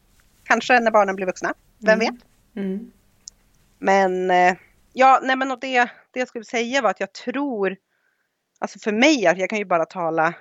[0.44, 2.14] Kanske när barnen blir vuxna, vem mm.
[2.14, 2.24] vet?
[2.56, 2.92] Mm.
[3.78, 4.56] Men eh,
[4.92, 7.76] ja, nej men och det, det jag skulle säga var att jag tror,
[8.64, 10.34] alltså för mig, jag kan ju bara tala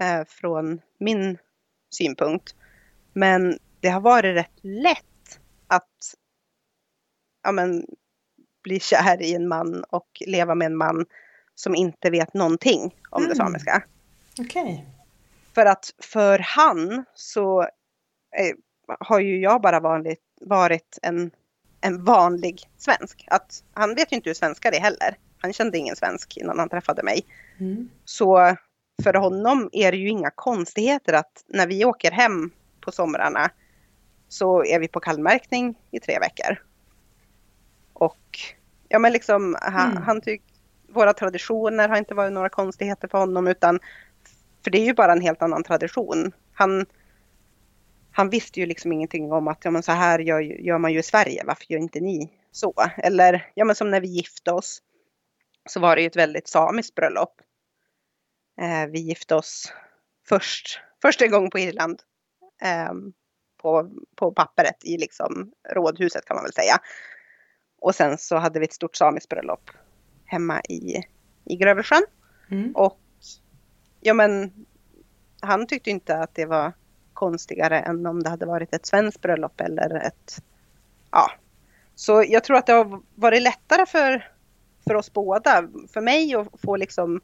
[0.00, 1.38] eh, från min
[1.90, 2.54] synpunkt.
[3.12, 6.14] Men det har varit rätt lätt att
[7.42, 7.86] ja, men,
[8.62, 11.06] bli kär i en man och leva med en man
[11.54, 13.28] som inte vet någonting om mm.
[13.28, 13.82] det samiska.
[14.40, 14.62] Okej.
[14.62, 14.78] Okay.
[15.54, 17.62] För att för han så
[18.36, 18.54] eh,
[19.00, 21.30] har ju jag bara vanligt, varit en,
[21.80, 23.24] en vanlig svensk.
[23.26, 25.18] Att han vet ju inte hur svenskar är heller.
[25.44, 27.26] Han kände ingen svensk innan han träffade mig.
[27.60, 27.90] Mm.
[28.04, 28.56] Så
[29.02, 33.50] för honom är det ju inga konstigheter att när vi åker hem på somrarna
[34.28, 36.62] så är vi på kallmärkning i tre veckor.
[37.92, 38.38] Och
[38.88, 40.02] ja men liksom han, mm.
[40.02, 40.46] han tycker
[40.88, 43.80] våra traditioner har inte varit några konstigheter för honom utan
[44.64, 46.32] för det är ju bara en helt annan tradition.
[46.52, 46.86] Han,
[48.12, 50.98] han visste ju liksom ingenting om att ja, men så här gör, gör man ju
[50.98, 52.74] i Sverige, varför gör inte ni så?
[52.96, 54.82] Eller ja, men som när vi gifte oss
[55.68, 57.40] så var det ju ett väldigt samiskt bröllop.
[58.60, 59.72] Eh, vi gifte oss
[60.28, 62.02] först, första gången på Irland.
[62.62, 62.92] Eh,
[63.62, 66.78] på, på pappret i liksom rådhuset kan man väl säga.
[67.80, 69.70] Och sen så hade vi ett stort samiskt bröllop
[70.24, 71.02] hemma i,
[71.44, 72.04] i Grövelsjön.
[72.50, 72.76] Mm.
[72.76, 73.00] Och
[74.00, 74.52] ja men
[75.40, 76.72] han tyckte inte att det var
[77.12, 80.42] konstigare än om det hade varit ett svenskt bröllop eller ett
[81.10, 81.30] ja.
[81.94, 84.33] Så jag tror att det har varit lättare för,
[84.86, 87.20] för oss båda, för mig att få liksom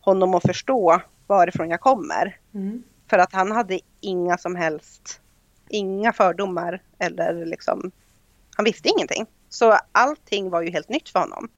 [0.00, 2.38] honom att förstå varifrån jag kommer.
[2.54, 2.82] Mm.
[3.10, 5.20] För att han hade inga som helst,
[5.68, 7.90] inga fördomar eller liksom,
[8.56, 9.26] han visste ingenting.
[9.48, 11.48] Så allting var ju helt nytt för honom.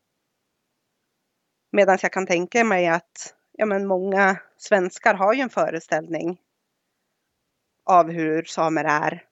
[1.72, 6.40] Medan jag kan tänka mig att ja, men många svenskar har ju en föreställning
[7.84, 9.24] av hur samer är.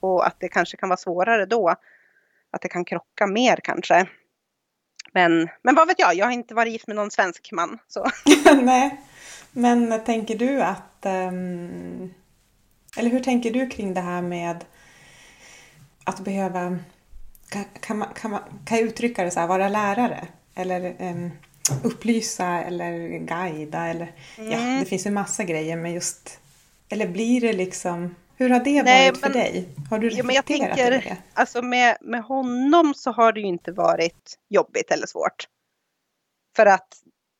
[0.00, 1.68] Och att det kanske kan vara svårare då.
[2.50, 4.08] Att det kan krocka mer kanske.
[5.16, 7.78] Men, men vad vet jag, jag har inte varit gift med någon svensk man.
[7.88, 8.06] Så.
[8.62, 9.00] Nej,
[9.52, 11.06] men tänker du att...
[11.06, 12.14] Um,
[12.96, 14.64] eller hur tänker du kring det här med
[16.04, 16.78] att behöva...
[17.48, 20.26] Kan, kan, man, kan, man, kan jag uttrycka det så här, vara lärare?
[20.54, 21.30] Eller um,
[21.82, 24.12] upplysa eller guida eller...
[24.38, 24.50] Mm.
[24.50, 26.38] Ja, det finns ju massa grejer men just...
[26.88, 29.68] Eller blir det liksom hur har det Nej, varit för men, dig?
[29.90, 31.16] Har du reflekterat ja, men jag tänker, det?
[31.34, 35.48] Alltså med, med honom så har det ju inte varit jobbigt eller svårt.
[36.56, 36.88] För att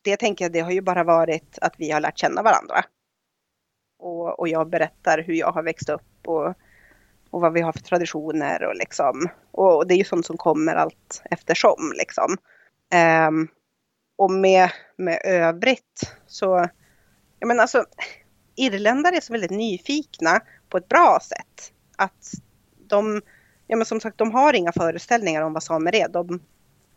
[0.04, 2.84] det tänker jag, det har ju bara varit att vi har lärt känna varandra.
[3.98, 6.54] Och, och jag berättar hur jag har växt upp och,
[7.30, 9.28] och vad vi har för traditioner och liksom.
[9.50, 12.36] Och, och det är ju sånt som kommer allt eftersom liksom.
[13.28, 13.48] Um,
[14.18, 16.68] och med, med övrigt så,
[17.38, 17.84] jag menar alltså,
[18.56, 21.72] irländare är så väldigt nyfikna på ett bra sätt.
[21.96, 22.32] Att
[22.88, 23.22] de,
[23.66, 26.08] ja men som sagt, de har inga föreställningar om vad samer är.
[26.08, 26.40] De,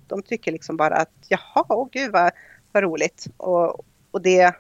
[0.08, 2.32] de tycker liksom bara att jaha, åh gud vad,
[2.72, 3.28] vad roligt.
[3.38, 4.56] Och, och det,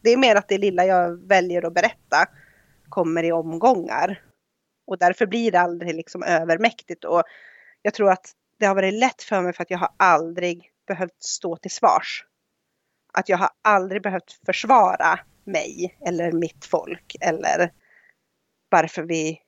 [0.00, 2.26] det är mer att det lilla jag väljer att berätta
[2.88, 4.22] kommer i omgångar.
[4.86, 7.04] Och därför blir det aldrig liksom övermäktigt.
[7.04, 7.22] Och
[7.82, 11.22] jag tror att det har varit lätt för mig för att jag har aldrig behövt
[11.22, 12.24] stå till svars.
[13.12, 17.72] Att jag har aldrig behövt försvara mig eller mitt folk eller
[18.68, 19.40] varför vi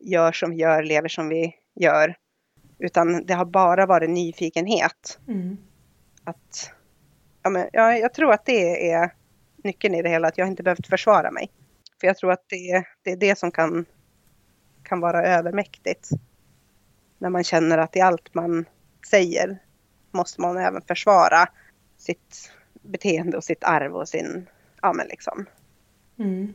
[0.00, 2.16] gör som vi gör, lever som vi gör.
[2.78, 5.18] Utan det har bara varit nyfikenhet.
[5.28, 5.56] Mm.
[6.24, 6.70] Att,
[7.42, 9.14] ja, men, ja, jag tror att det är
[9.64, 11.50] nyckeln i det hela, att jag inte behövt försvara mig.
[12.00, 13.86] För jag tror att det, det är det som kan,
[14.82, 16.08] kan vara övermäktigt.
[17.18, 18.64] När man känner att i allt man
[19.10, 19.58] säger
[20.10, 21.48] måste man även försvara
[21.96, 24.46] sitt beteende och sitt arv och sin,
[24.84, 25.46] ja men liksom.
[26.18, 26.54] Mm.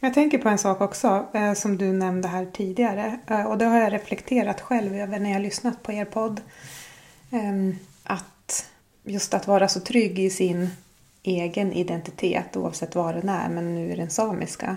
[0.00, 3.64] Jag tänker på en sak också eh, som du nämnde här tidigare eh, och det
[3.64, 6.40] har jag reflekterat själv över när jag lyssnat på er podd.
[7.30, 8.70] Eh, att
[9.02, 10.70] just att vara så trygg i sin
[11.22, 14.76] egen identitet oavsett vad den är, men nu är den samiska.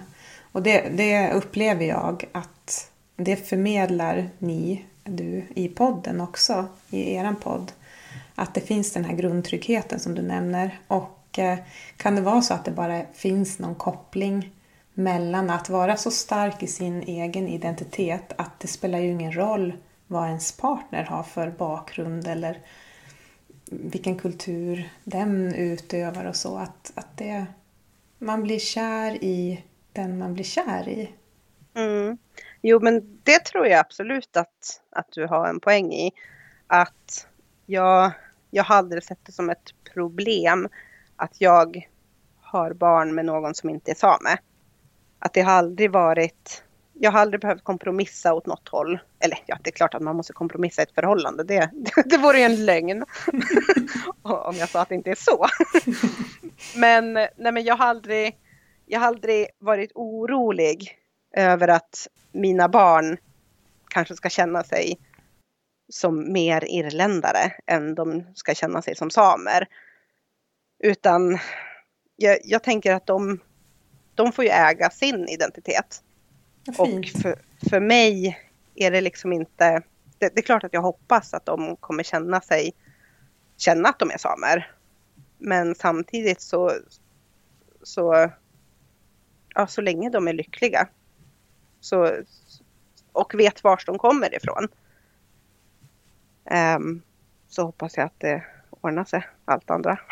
[0.51, 7.35] Och det, det upplever jag att det förmedlar ni, du, i podden också, i eran
[7.35, 7.71] podd.
[8.35, 10.79] Att det finns den här grundtryggheten som du nämner.
[10.87, 11.57] Och Eh,
[11.97, 14.51] kan det vara så att det bara finns någon koppling
[14.93, 19.73] mellan att vara så stark i sin egen identitet att det spelar ju ingen roll
[20.07, 22.59] vad ens partner har för bakgrund eller
[23.71, 26.57] vilken kultur den utövar och så.
[26.57, 27.45] Att, att det,
[28.17, 29.63] man blir kär i
[29.93, 31.11] den man blir kär i.
[31.73, 32.17] Mm.
[32.61, 36.11] Jo, men det tror jag absolut att, att du har en poäng i.
[36.67, 37.27] Att
[37.65, 38.11] jag,
[38.51, 40.69] jag har aldrig sett det som ett problem
[41.17, 41.89] att jag
[42.41, 44.37] har barn med någon som inte är same.
[45.19, 46.63] Att det har aldrig varit
[46.99, 48.99] jag har aldrig behövt kompromissa åt något håll.
[49.19, 51.43] Eller ja, det är klart att man måste kompromissa i ett förhållande.
[51.43, 53.03] Det, det, det vore ju en lögn
[54.21, 55.45] om jag sa att det inte är så.
[56.75, 58.37] men, nej, men jag, har aldrig,
[58.85, 60.97] jag har aldrig varit orolig
[61.35, 63.17] över att mina barn
[63.89, 64.99] kanske ska känna sig
[65.89, 69.67] som mer irländare än de ska känna sig som samer.
[70.79, 71.39] Utan
[72.15, 73.39] jag, jag tänker att de,
[74.15, 76.03] de får ju äga sin identitet.
[76.77, 77.35] Och för,
[77.69, 78.39] för mig
[78.75, 79.83] är det liksom inte...
[80.19, 82.73] Det, det, är klart att jag hoppas att de kommer känna sig...
[83.57, 84.71] Känna att de är samer.
[85.37, 86.71] Men samtidigt så...
[87.83, 88.31] Så,
[89.55, 90.87] ja, så länge de är lyckliga.
[91.79, 92.11] Så,
[93.11, 94.67] och vet var de kommer ifrån.
[96.75, 97.01] Um,
[97.47, 98.43] så hoppas jag att det
[98.87, 99.99] ordnar sig, allt andra.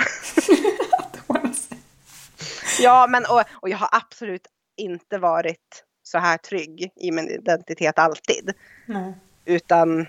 [2.79, 7.99] ja, men och, och jag har absolut inte varit så här trygg i min identitet
[7.99, 8.53] alltid.
[8.85, 9.13] Nej.
[9.45, 10.07] Utan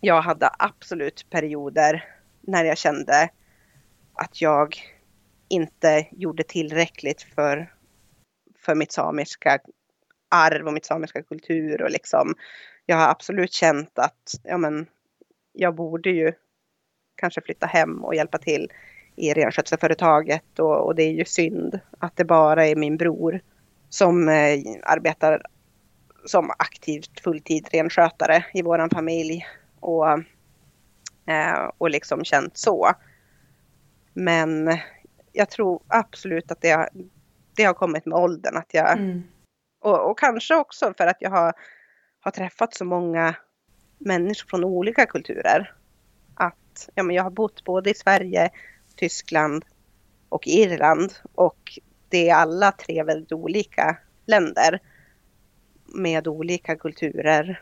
[0.00, 2.08] jag hade absolut perioder
[2.40, 3.28] när jag kände
[4.14, 4.76] att jag
[5.48, 7.74] inte gjorde tillräckligt för,
[8.58, 9.58] för mitt samiska
[10.28, 12.34] arv och mitt samiska kultur och liksom
[12.86, 14.86] jag har absolut känt att ja, men,
[15.52, 16.32] jag borde ju
[17.16, 18.72] kanske flytta hem och hjälpa till
[19.16, 23.40] i renskötselföretaget och, och det är ju synd att det bara är min bror
[23.88, 25.42] som eh, arbetar
[26.24, 29.46] som aktivt fulltid renskötare i våran familj
[29.80, 30.08] och,
[31.26, 32.92] eh, och liksom känt så.
[34.12, 34.78] Men
[35.32, 36.88] jag tror absolut att det,
[37.56, 38.56] det har kommit med åldern.
[38.56, 39.22] Att jag, mm.
[39.80, 41.52] och, och, kanske också för att jag har,
[42.20, 43.34] har träffat så många
[43.98, 45.74] människor från olika kulturer.
[46.74, 48.50] Att ja, men jag har bott både i Sverige,
[48.96, 49.64] Tyskland
[50.28, 51.12] och Irland.
[51.34, 53.96] Och det är alla tre väldigt olika
[54.26, 54.80] länder
[55.84, 57.60] med olika kulturer.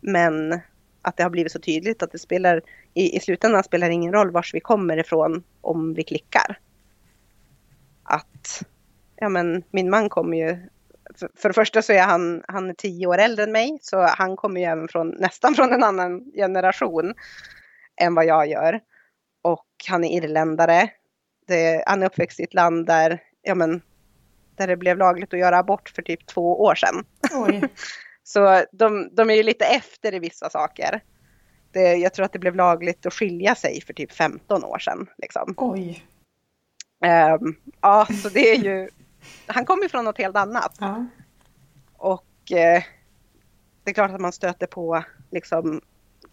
[0.00, 0.60] Men
[1.02, 2.62] att det har blivit så tydligt att det spelar
[2.94, 6.58] i, i slutändan spelar ingen roll vars vi kommer ifrån om vi klickar.
[8.02, 8.62] Att
[9.16, 10.56] ja men min man kommer ju
[11.14, 14.06] för, för det första så är han, han är tio år äldre än mig så
[14.06, 17.14] han kommer ju även från nästan från en annan generation
[18.00, 18.80] än vad jag gör.
[19.42, 20.90] Och han är irländare.
[21.46, 23.82] Det, han är uppväxt i ett land där ja men,
[24.56, 27.04] där det blev lagligt att göra abort för typ två år sedan.
[28.22, 31.00] så de, de är ju lite efter i vissa saker.
[31.72, 35.06] Det, jag tror att det blev lagligt att skilja sig för typ 15 år sedan.
[35.18, 35.54] Liksom.
[35.56, 36.06] Oj.
[37.40, 38.88] Um, ja, så det är ju...
[39.46, 40.76] Han kommer från något helt annat.
[40.80, 41.06] Ja.
[41.96, 42.82] Och uh,
[43.84, 45.80] det är klart att man stöter på liksom,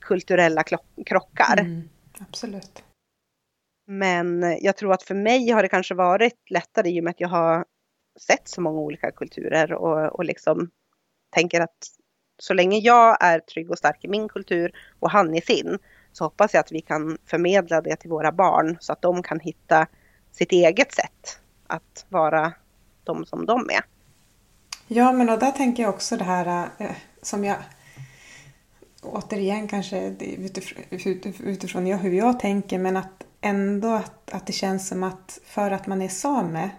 [0.02, 0.64] kulturella
[1.06, 1.60] krockar.
[1.60, 1.90] Mm,
[2.20, 2.84] absolut.
[3.88, 7.20] Men jag tror att för mig har det kanske varit lättare i och med att
[7.20, 7.66] jag har
[8.20, 10.70] sett så många olika kulturer och, och liksom
[11.30, 11.88] tänker att
[12.38, 15.80] så länge jag är trygg och stark i min kultur och han i sin
[16.12, 19.40] så hoppas jag att vi kan förmedla det till våra barn så att de kan
[19.40, 19.88] hitta
[20.32, 22.54] sitt eget sätt att vara
[23.04, 23.82] de som de är.
[24.88, 27.58] Ja, men och där tänker jag också det här eh, som jag
[29.04, 30.84] återigen kanske utifrån,
[31.44, 35.88] utifrån hur jag tänker men att ändå att, att det känns som att för att
[35.88, 36.70] man är same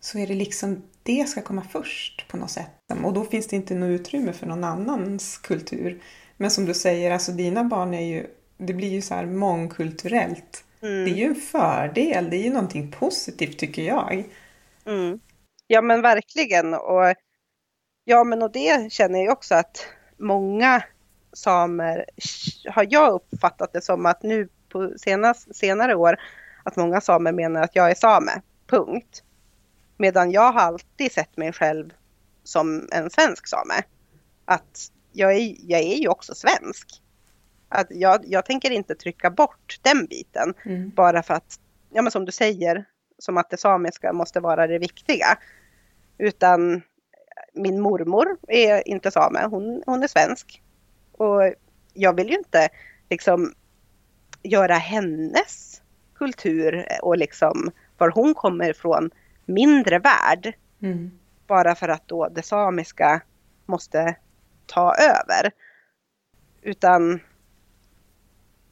[0.00, 2.70] så är det liksom det ska komma först på något sätt.
[3.04, 6.02] Och då finns det inte något utrymme för någon annans kultur.
[6.36, 8.26] Men som du säger, alltså dina barn är ju,
[8.56, 10.64] det blir ju så här mångkulturellt.
[10.82, 11.04] Mm.
[11.04, 14.24] Det är ju en fördel, det är ju någonting positivt tycker jag.
[14.86, 15.20] Mm.
[15.66, 16.74] Ja men verkligen.
[16.74, 17.14] Och,
[18.04, 19.86] ja men och det känner jag också att
[20.18, 20.82] många
[21.34, 22.04] samer
[22.70, 26.16] har jag uppfattat det som att nu på senast, senare år
[26.62, 28.42] att många samer menar att jag är same.
[28.66, 29.22] Punkt.
[29.96, 31.94] Medan jag har alltid sett mig själv
[32.44, 33.82] som en svensk same.
[34.44, 37.02] Att jag är, jag är ju också svensk.
[37.68, 40.90] Att jag, jag tänker inte trycka bort den biten mm.
[40.90, 41.60] bara för att,
[41.90, 42.84] ja men som du säger,
[43.18, 45.38] som att det samiska måste vara det viktiga.
[46.18, 46.82] Utan
[47.54, 50.63] min mormor är inte same, hon, hon är svensk.
[51.18, 51.54] Och
[51.94, 52.68] jag vill ju inte
[53.10, 53.54] liksom
[54.42, 55.82] göra hennes
[56.14, 59.10] kultur och liksom var hon kommer ifrån
[59.46, 60.54] mindre värd.
[60.82, 61.18] Mm.
[61.46, 63.22] Bara för att då det samiska
[63.66, 64.16] måste
[64.66, 65.50] ta över.
[66.62, 67.20] Utan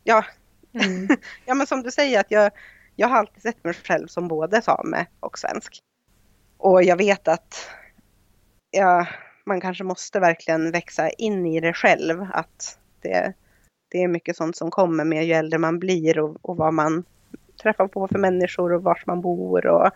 [0.05, 0.24] ja,
[0.72, 1.09] mm.
[1.47, 2.53] ja men som du säger att jag,
[2.97, 5.78] jag har alltid sett mig själv som både same och svensk.
[6.59, 7.70] Och jag vet att
[8.70, 9.07] ja,
[9.45, 12.26] man kanske måste verkligen växa in i det själv.
[12.32, 13.32] Att det,
[13.88, 17.05] det är mycket sånt som kommer med ju äldre man blir och, och vad man
[17.62, 19.90] träffar på för människor och var man bor och,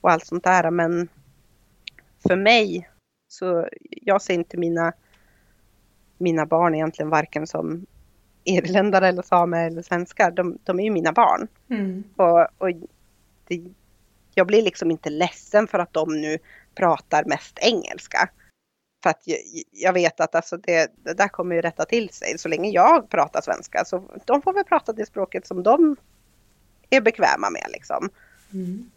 [0.00, 0.70] och allt sånt där.
[0.70, 1.08] Men
[2.28, 2.88] för mig
[3.28, 4.92] så jag ser inte mina,
[6.18, 7.86] mina barn egentligen varken som
[8.44, 10.30] irländare eller samer eller svenskar.
[10.30, 11.48] De, de är ju mina barn.
[11.68, 12.04] Mm.
[12.16, 12.70] Och, och
[13.46, 13.64] det,
[14.34, 16.38] jag blir liksom inte ledsen för att de nu
[16.74, 18.28] pratar mest engelska.
[19.02, 19.22] För att
[19.72, 22.38] jag, vet att alltså det, det, där kommer ju rätta till sig.
[22.38, 25.96] Så länge jag pratar svenska så de får väl prata det språket som de
[26.90, 28.10] är bekväma med liksom.
[28.52, 28.90] Mm.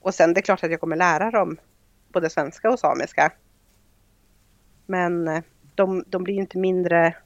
[0.00, 1.56] Och sen det är klart att jag kommer lära dem
[2.12, 3.32] både svenska och samiska.
[4.86, 5.42] Men eh,
[5.74, 7.16] de, de blir inte mindre,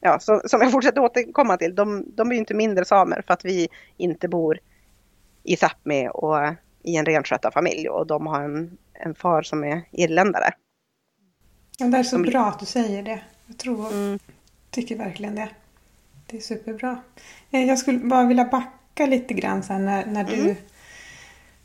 [0.00, 3.44] ja, så, som jag fortsätter återkomma till, de, de blir inte mindre samer för att
[3.44, 4.58] vi inte bor
[5.42, 10.52] i Sápmi och i en renskötarfamilj och de har en, en far som är irländare.
[11.88, 12.22] Det är så som...
[12.22, 13.20] bra att du säger det.
[13.46, 14.18] Jag tror, mm.
[14.70, 15.48] tycker verkligen det.
[16.26, 17.02] Det är superbra.
[17.50, 20.56] Eh, jag skulle bara vilja backa lite grann sen när, när du mm.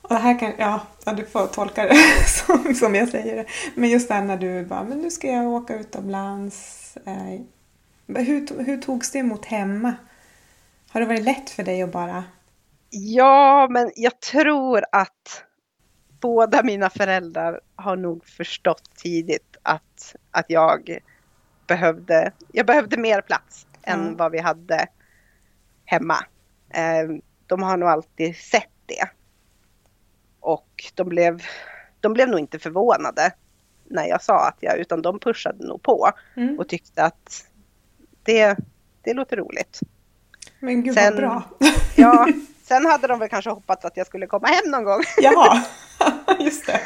[0.01, 1.95] Och det här kan, ja, ja, du får tolka det
[2.27, 3.45] som, som jag säger det.
[3.75, 6.97] Men just det när du bara, men nu ska jag åka utomlands.
[7.05, 7.41] Eh,
[8.07, 9.93] hur, hur togs det emot hemma?
[10.89, 12.23] Har det varit lätt för dig att bara
[12.89, 15.43] Ja, men jag tror att
[16.21, 20.99] båda mina föräldrar har nog förstått tidigt att, att jag
[21.67, 23.99] behövde, jag behövde mer plats mm.
[23.99, 24.87] än vad vi hade
[25.85, 26.17] hemma.
[26.69, 27.09] Eh,
[27.47, 29.09] de har nog alltid sett det.
[30.39, 31.43] Och de blev,
[31.99, 33.31] de blev nog inte förvånade
[33.83, 36.59] när jag sa att jag, utan de pushade nog på mm.
[36.59, 37.45] och tyckte att
[38.23, 38.57] det,
[39.01, 39.79] det låter roligt.
[40.59, 41.43] Men gud Sen, vad bra.
[41.95, 42.27] Ja,
[42.63, 45.01] Sen hade de väl kanske hoppats att jag skulle komma hem någon gång.
[45.17, 45.63] Jaha,
[46.39, 46.81] just det.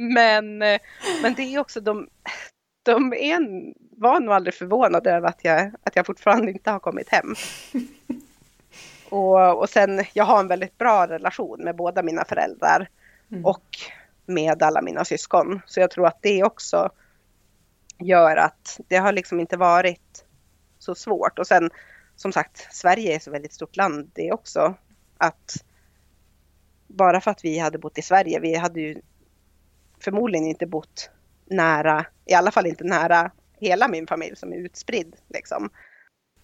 [0.00, 0.80] Men, eh,
[1.22, 2.08] men det är också de,
[2.82, 3.40] de är,
[4.00, 7.34] var nog aldrig förvånade över att jag, att jag fortfarande inte har kommit hem.
[9.08, 12.88] Och, och sen, jag har en väldigt bra relation med båda mina föräldrar
[13.30, 13.44] mm.
[13.44, 13.64] och
[14.26, 15.60] med alla mina syskon.
[15.66, 16.90] Så jag tror att det också
[17.98, 20.24] gör att det har liksom inte varit
[20.78, 21.38] så svårt.
[21.38, 21.70] Och sen
[22.16, 24.74] som sagt, Sverige är så väldigt stort land det också
[25.18, 25.64] att
[26.86, 29.00] bara för att vi hade bott i Sverige, vi hade ju
[30.00, 31.10] förmodligen inte bott
[31.46, 33.30] nära, i alla fall inte nära
[33.60, 35.16] hela min familj som är utspridd.
[35.28, 35.70] Liksom.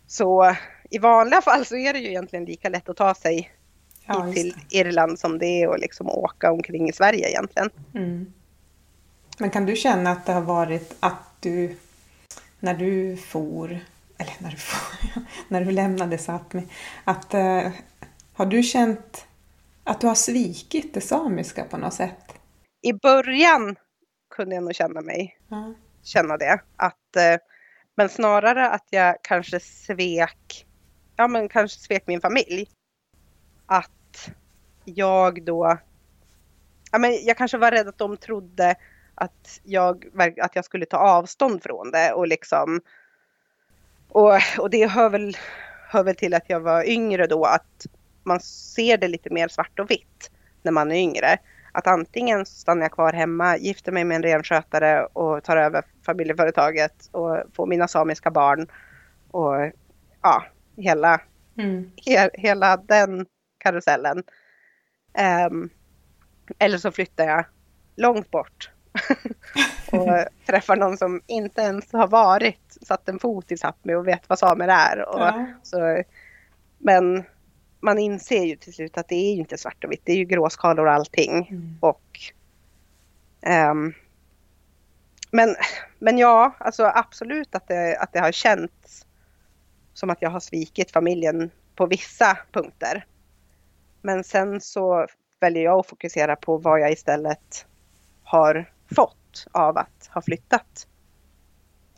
[0.06, 0.56] Så
[0.90, 3.50] i vanliga fall så är det ju egentligen lika lätt att ta sig
[4.06, 7.70] ja, till Irland som det är att liksom åka omkring i Sverige egentligen.
[7.94, 8.32] Mm.
[9.38, 11.76] Men kan du känna att det har varit att du,
[12.60, 13.78] när du for,
[14.18, 16.62] eller när du, for, när du lämnade Sápmi,
[17.04, 17.70] att eh,
[18.32, 19.26] har du känt
[19.84, 22.35] att du har svikit det samiska på något sätt?
[22.86, 23.76] I början
[24.30, 25.74] kunde jag nog känna mig, mm.
[26.02, 26.60] känna det.
[26.76, 27.40] Att, eh,
[27.94, 30.66] men snarare att jag kanske svek,
[31.16, 32.68] ja men kanske svek min familj.
[33.66, 34.30] Att
[34.84, 35.78] jag då,
[36.92, 38.74] ja men jag kanske var rädd att de trodde
[39.14, 40.04] att jag,
[40.40, 42.80] att jag skulle ta avstånd från det och liksom
[44.08, 45.36] och, och det hör väl,
[45.88, 47.86] hör väl till att jag var yngre då att
[48.22, 50.30] man ser det lite mer svart och vitt
[50.62, 51.38] när man är yngre.
[51.76, 57.08] Att antingen stannar jag kvar hemma, gifter mig med en renskötare och tar över familjeföretaget
[57.12, 58.66] och får mina samiska barn
[59.30, 59.54] och
[60.22, 60.44] ja,
[60.76, 61.20] hela,
[61.58, 61.90] mm.
[62.06, 63.26] he, hela den
[63.58, 64.22] karusellen.
[65.50, 65.70] Um,
[66.58, 67.44] eller så flyttar jag
[67.96, 68.70] långt bort
[69.92, 74.28] och träffar någon som inte ens har varit, satt en fot i Sápmi och vet
[74.28, 75.08] vad samer är.
[75.08, 75.46] Och ja.
[75.62, 76.02] så,
[76.78, 77.24] men
[77.86, 80.16] man inser ju till slut att det är ju inte svart och vitt, det är
[80.16, 81.48] ju gråskalor och allting.
[81.50, 81.78] Mm.
[81.80, 82.20] Och,
[83.70, 83.94] um,
[85.30, 85.56] men,
[85.98, 89.06] men ja, alltså absolut att det, att det har känts
[89.94, 93.06] som att jag har svikit familjen på vissa punkter.
[94.02, 95.06] Men sen så
[95.40, 97.66] väljer jag att fokusera på vad jag istället
[98.22, 100.86] har fått av att ha flyttat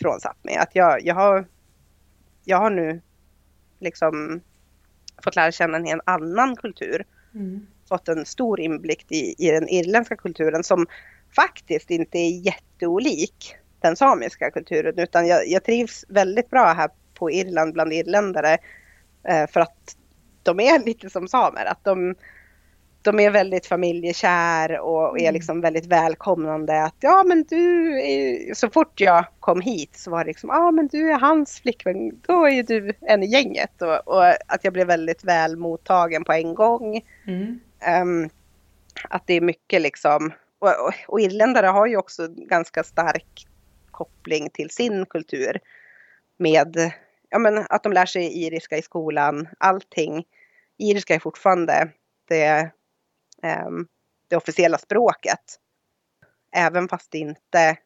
[0.00, 0.58] från Sápmi.
[0.58, 1.44] Att jag, jag, har,
[2.44, 3.00] jag har nu
[3.78, 4.40] liksom
[5.24, 7.04] fått lära känna en helt annan kultur.
[7.34, 7.66] Mm.
[7.88, 10.86] Fått en stor inblick i, i den irländska kulturen som,
[11.36, 17.30] faktiskt inte är jätteolik den samiska kulturen utan jag, jag trivs väldigt bra här på
[17.30, 18.58] Irland bland irländare
[19.28, 19.96] eh, för att
[20.42, 21.64] de är lite som samer.
[21.64, 22.14] Att de,
[23.12, 25.34] de är väldigt familjekär och är mm.
[25.34, 26.82] liksom väldigt välkomnande.
[26.82, 30.70] Att ja men du, är, så fort jag kom hit så var det liksom, ja
[30.70, 33.82] men du är hans flickvän, då är ju du en i gänget.
[33.82, 37.00] Och, och att jag blev väldigt väl mottagen på en gång.
[37.26, 37.60] Mm.
[38.02, 38.30] Um,
[39.10, 43.46] att det är mycket liksom, och, och, och irländare har ju också ganska stark
[43.90, 45.58] koppling till sin kultur.
[46.36, 46.92] Med
[47.28, 50.24] ja, men att de lär sig iriska i skolan, allting.
[50.78, 51.88] Iriska är fortfarande
[52.28, 52.70] det
[53.42, 53.86] Ehm,
[54.28, 55.60] det officiella språket.
[56.52, 57.76] Även fast det inte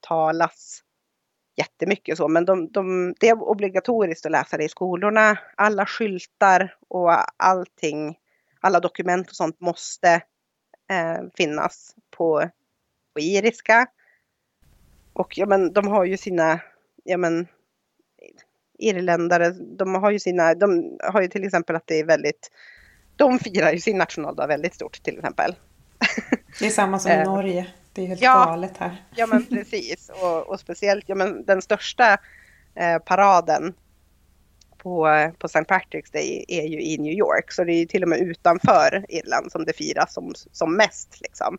[0.00, 0.82] talas
[1.56, 5.38] jättemycket så, men de, de, det är obligatoriskt att läsa det i skolorna.
[5.56, 8.18] Alla skyltar och allting,
[8.60, 10.22] alla dokument och sånt måste
[10.90, 12.50] eh, finnas på,
[13.14, 13.86] på iriska.
[15.12, 16.60] Och ja, men de har ju sina,
[17.04, 17.48] ja men
[18.78, 22.50] irländare, de har ju sina, de har ju till exempel att det är väldigt
[23.20, 25.54] de firar ju sin nationaldag väldigt stort till exempel.
[26.58, 27.66] Det är samma som i eh, Norge.
[27.92, 29.04] Det är helt ja, galet här.
[29.14, 30.10] Ja men precis.
[30.22, 32.18] Och, och speciellt ja, men den största
[32.74, 33.74] eh, paraden
[34.78, 35.08] på,
[35.38, 35.58] på St.
[35.58, 37.52] Patrick's Day är ju i New York.
[37.52, 41.20] Så det är ju till och med utanför Irland som det firas som, som mest.
[41.20, 41.58] Liksom.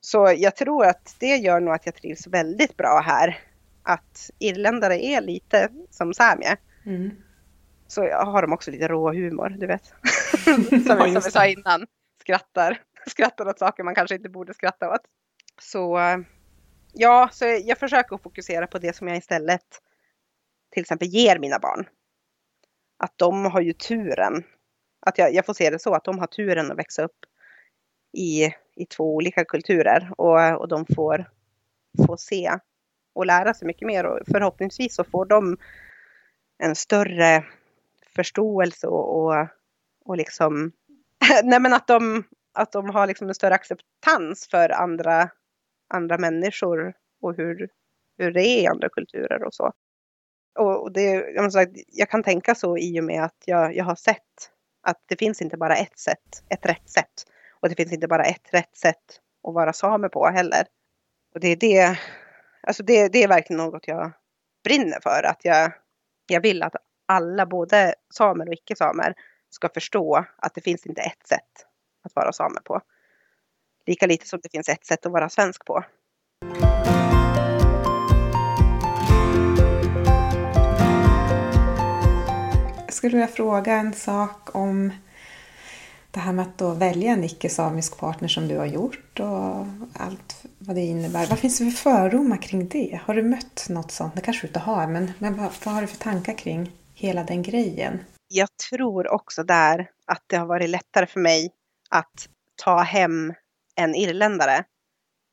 [0.00, 3.38] Så jag tror att det gör nog att jag trivs väldigt bra här.
[3.82, 6.56] Att irländare är lite som samier.
[6.86, 7.10] Mm
[7.90, 9.86] så har de också lite rå humor, du vet.
[10.86, 11.86] som, ja, vi sa innan,
[12.20, 15.00] skrattar, skrattar åt saker man kanske inte borde skratta åt.
[15.60, 15.98] Så
[16.92, 19.64] ja, så jag försöker fokusera på det som jag istället
[20.70, 21.88] till exempel ger mina barn.
[22.98, 24.44] Att de har ju turen,
[25.06, 27.18] att jag, jag får se det så, att de har turen att växa upp
[28.12, 28.44] i,
[28.76, 31.30] i två olika kulturer och, och de får,
[32.06, 32.50] får se
[33.14, 35.56] och lära sig mycket mer och förhoppningsvis så får de
[36.58, 37.44] en större
[38.20, 39.46] förståelse och, och,
[40.04, 40.72] och liksom,
[41.44, 45.30] nej men att de, att de har liksom en större acceptans för andra,
[45.88, 47.68] andra människor och hur,
[48.18, 49.72] hur det är i andra kulturer och så.
[50.58, 53.94] Och det, jag, sagt, jag kan tänka så i och med att jag, jag har
[53.94, 54.50] sett
[54.82, 57.24] att det finns inte bara ett sätt, ett rätt sätt.
[57.60, 60.66] Och det finns inte bara ett rätt sätt att vara same på heller.
[61.34, 61.98] Och det är det,
[62.62, 64.12] alltså det, det är verkligen något jag
[64.64, 65.22] brinner för.
[65.22, 65.72] Att jag,
[66.26, 66.74] jag vill att
[67.10, 69.14] alla, både samer och icke-samer,
[69.50, 71.66] ska förstå att det finns inte ett sätt
[72.04, 72.80] att vara same på.
[73.86, 75.84] Lika lite som det finns ett sätt att vara svensk på.
[82.86, 84.92] Jag skulle vilja fråga en sak om
[86.10, 90.44] det här med att då välja en icke-samisk partner som du har gjort och allt
[90.58, 91.26] vad det innebär.
[91.26, 93.00] Vad finns det för fördomar kring det?
[93.04, 94.14] Har du mött något sånt?
[94.14, 96.70] Det kanske du inte har, men, men vad, vad har du för tankar kring
[97.00, 98.04] hela den grejen?
[98.28, 101.50] Jag tror också där att det har varit lättare för mig
[101.90, 103.34] att ta hem
[103.76, 104.64] en irländare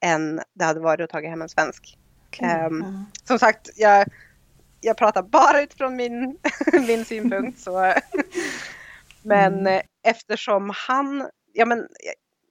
[0.05, 1.97] än det hade varit att ta hem en svensk.
[2.27, 2.65] Okay.
[2.65, 3.19] Um, ja.
[3.23, 4.07] Som sagt, jag,
[4.81, 6.37] jag pratar bara utifrån min,
[6.87, 7.59] min synpunkt.
[7.59, 7.93] Så.
[9.21, 9.81] men mm.
[10.03, 11.87] eftersom han, ja men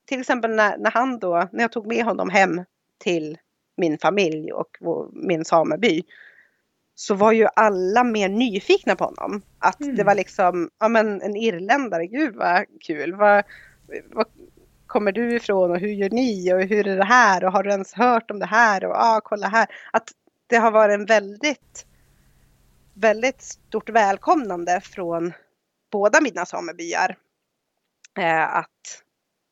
[0.08, 2.64] till exempel när, när han då, när jag tog med honom hem
[2.98, 3.38] till
[3.76, 6.02] min familj och vår, min sameby
[6.98, 9.42] så var ju alla mer nyfikna på honom.
[9.58, 9.96] Att mm.
[9.96, 13.14] det var liksom, ja men en irländare, gud vad kul.
[13.14, 13.44] Vad,
[14.12, 14.26] vad
[14.86, 17.70] kommer du ifrån och hur gör ni och hur är det här och har du
[17.70, 19.66] ens hört om det här och ah, kolla här.
[19.92, 20.10] Att
[20.46, 21.86] det har varit en väldigt,
[22.94, 25.32] väldigt stort välkomnande från
[25.92, 27.16] båda mina samebyar.
[28.18, 29.02] Eh, att,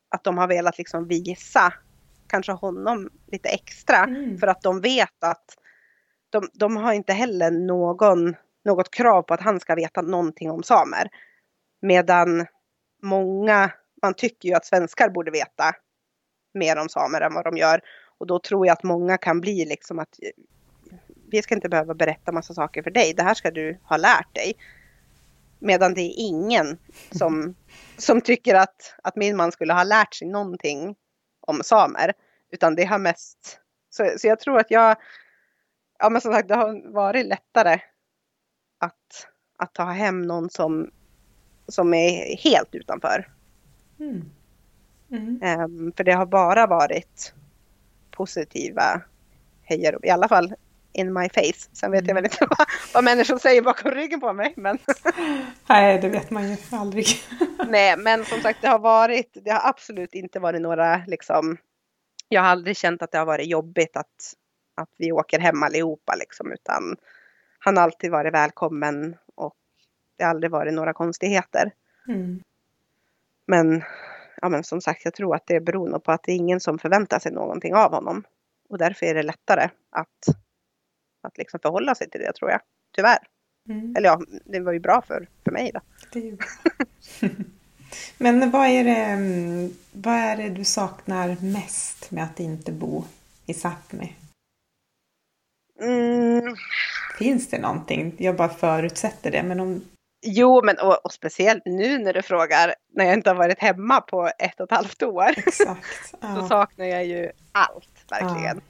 [0.09, 1.73] att de har velat liksom visa
[2.27, 4.39] kanske honom lite extra mm.
[4.39, 5.57] för att de vet att
[6.35, 10.63] de, de har inte heller någon, något krav på att han ska veta någonting om
[10.63, 11.09] samer.
[11.83, 12.47] Medan
[13.03, 13.73] många,
[14.03, 15.73] man tycker ju att svenskar borde veta
[16.55, 17.81] mer om samer än vad de gör.
[18.19, 20.19] Och då tror jag att många kan bli liksom att
[21.31, 23.15] vi ska inte behöva berätta massa saker för dig.
[23.15, 24.53] Det här ska du ha lärt dig.
[25.59, 26.79] Medan det är ingen
[27.11, 27.55] som,
[27.97, 30.97] som tycker att, att min man skulle ha lärt sig någonting
[31.41, 32.13] om samer.
[32.53, 33.61] Utan det har mest...
[33.91, 34.97] Så, så jag tror att jag,
[35.99, 37.81] ja men som sagt det har varit lättare
[38.79, 39.27] att,
[39.59, 40.91] att ta hem någon som,
[41.69, 43.29] som är helt utanför.
[44.01, 44.31] Mm.
[45.11, 45.61] Mm.
[45.61, 47.35] Um, för det har bara varit
[48.11, 49.01] positiva
[49.63, 50.55] hejarop, i alla fall
[50.93, 51.69] in my face.
[51.73, 54.53] Sen vet jag väl inte vad, vad människor säger bakom ryggen på mig.
[54.57, 54.79] Men...
[55.67, 57.07] Nej, det vet man ju aldrig.
[57.69, 61.57] Nej, men som sagt det har varit, det har absolut inte varit några liksom
[62.29, 64.35] jag har aldrig känt att det har varit jobbigt att,
[64.75, 66.97] att vi åker hem allihopa liksom, utan
[67.59, 69.57] han har alltid varit välkommen och
[70.17, 71.73] det har aldrig varit några konstigheter.
[72.09, 72.43] Mm.
[73.47, 73.83] Men,
[74.43, 76.61] ja, men som sagt, jag tror att det beror nog på att det är ingen
[76.61, 78.25] som förväntar sig någonting av honom.
[78.69, 80.37] Och därför är det lättare att,
[81.21, 82.61] att liksom förhålla sig till det tror jag.
[82.93, 83.19] Tyvärr.
[83.69, 83.97] Mm.
[83.97, 85.81] Eller ja, det var ju bra för, för mig då.
[88.19, 93.05] Men vad är, det, mm, vad är det du saknar mest med att inte bo
[93.47, 94.13] i Sápmi?
[95.81, 96.57] Mm,
[97.19, 98.15] Finns det någonting?
[98.19, 99.43] Jag bara förutsätter det.
[99.43, 99.85] Men om...
[100.27, 104.01] jo, men och, och speciellt nu när du frågar, när jag inte har varit hemma
[104.01, 105.29] på ett och ett halvt år.
[105.37, 105.87] Exakt.
[106.11, 106.47] så Ja.
[106.49, 108.61] saknar jag ju allt verkligen.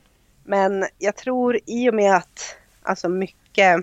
[0.44, 3.80] Men jag tror i och med att alltså mycket,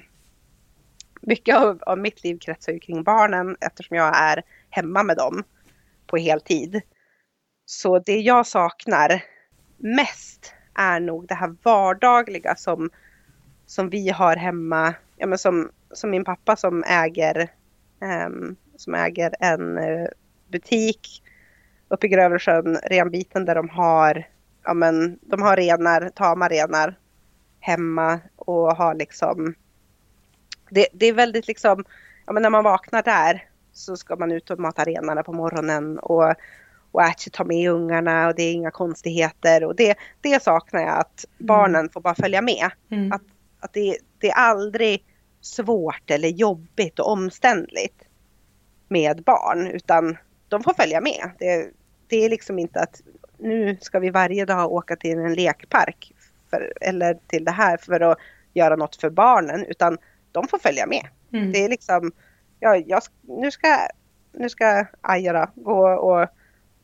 [1.22, 5.44] mycket av, av mitt liv kretsar ju kring barnen eftersom jag är hemma med dem
[6.08, 6.82] på heltid.
[7.66, 9.24] Så det jag saknar
[9.78, 12.90] mest är nog det här vardagliga som,
[13.72, 14.94] som vi har hemma.
[15.18, 17.50] Ja, men som, som min pappa som äger,
[18.02, 20.08] ehm, som äger en eh,
[20.48, 21.24] butik
[21.88, 24.28] uppe i Grövelsjön, renbiten där de har,
[24.64, 26.98] ja men de har renar, tama renar
[27.60, 29.56] hemma och har liksom,
[30.70, 31.86] det, det är väldigt liksom,
[32.26, 36.00] ja men när man vaknar där så ska man ut och mata renarna på morgonen
[36.00, 36.34] och,
[36.92, 41.00] och Archie tar med ungarna och det är inga konstigheter och det, det saknar jag
[41.00, 42.72] att barnen får bara följa med.
[42.90, 43.12] Mm.
[43.12, 43.22] Att,
[43.62, 45.06] att det, det är aldrig
[45.42, 48.04] svårt eller jobbigt och omständligt
[48.88, 51.32] med barn utan de får följa med.
[51.40, 51.70] Det,
[52.08, 53.02] det är liksom inte att
[53.38, 56.14] nu ska vi varje dag åka till en lekpark
[56.50, 58.18] för, eller till det här för att
[58.54, 59.98] göra något för barnen utan
[60.32, 61.08] de får följa med.
[61.34, 61.52] Mm.
[61.52, 62.12] Det är liksom,
[62.60, 63.78] ja, jag, nu ska,
[64.34, 66.28] nu ska Aja då gå och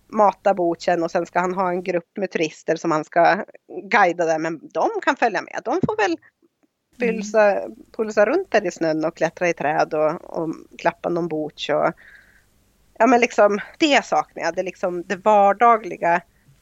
[0.07, 3.45] mata Bochen och sen ska han ha en grupp med turister som han ska
[3.91, 4.39] guida där.
[4.39, 5.61] Men de kan följa med.
[5.65, 6.17] De får väl
[6.99, 11.69] pulsa, pulsa runt där i snön och klättra i träd och, och klappa någon Boch.
[11.69, 11.93] Och,
[12.97, 14.55] ja men liksom det saknar jag.
[14.55, 16.21] Det, liksom det vardagliga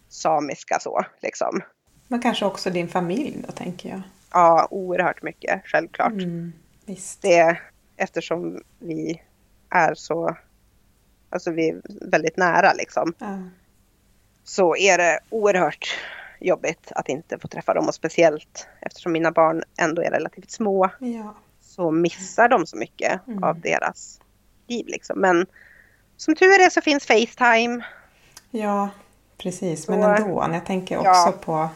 [0.09, 1.61] samiska så liksom.
[2.07, 4.01] Men kanske också din familj då, tänker jag.
[4.31, 6.11] Ja, oerhört mycket självklart.
[6.11, 6.53] Mm.
[6.85, 7.21] Visst.
[7.21, 7.57] det
[7.97, 9.21] eftersom vi
[9.69, 10.37] är så,
[11.29, 11.81] alltså vi är
[12.11, 13.39] väldigt nära liksom, Ja.
[14.43, 15.97] så är det oerhört
[16.47, 20.89] jobbigt att inte få träffa dem och speciellt eftersom mina barn ändå är relativt små
[20.99, 21.35] ja.
[21.61, 23.43] så missar de så mycket Mm.
[23.43, 24.19] av deras
[24.67, 25.19] liv liksom.
[25.21, 25.45] Men
[26.17, 27.85] som tur är så finns Facetime.
[28.51, 28.89] Ja,
[29.37, 29.87] precis.
[29.87, 31.33] Men Så- ändå, jag tänker också Ja.
[31.41, 31.69] på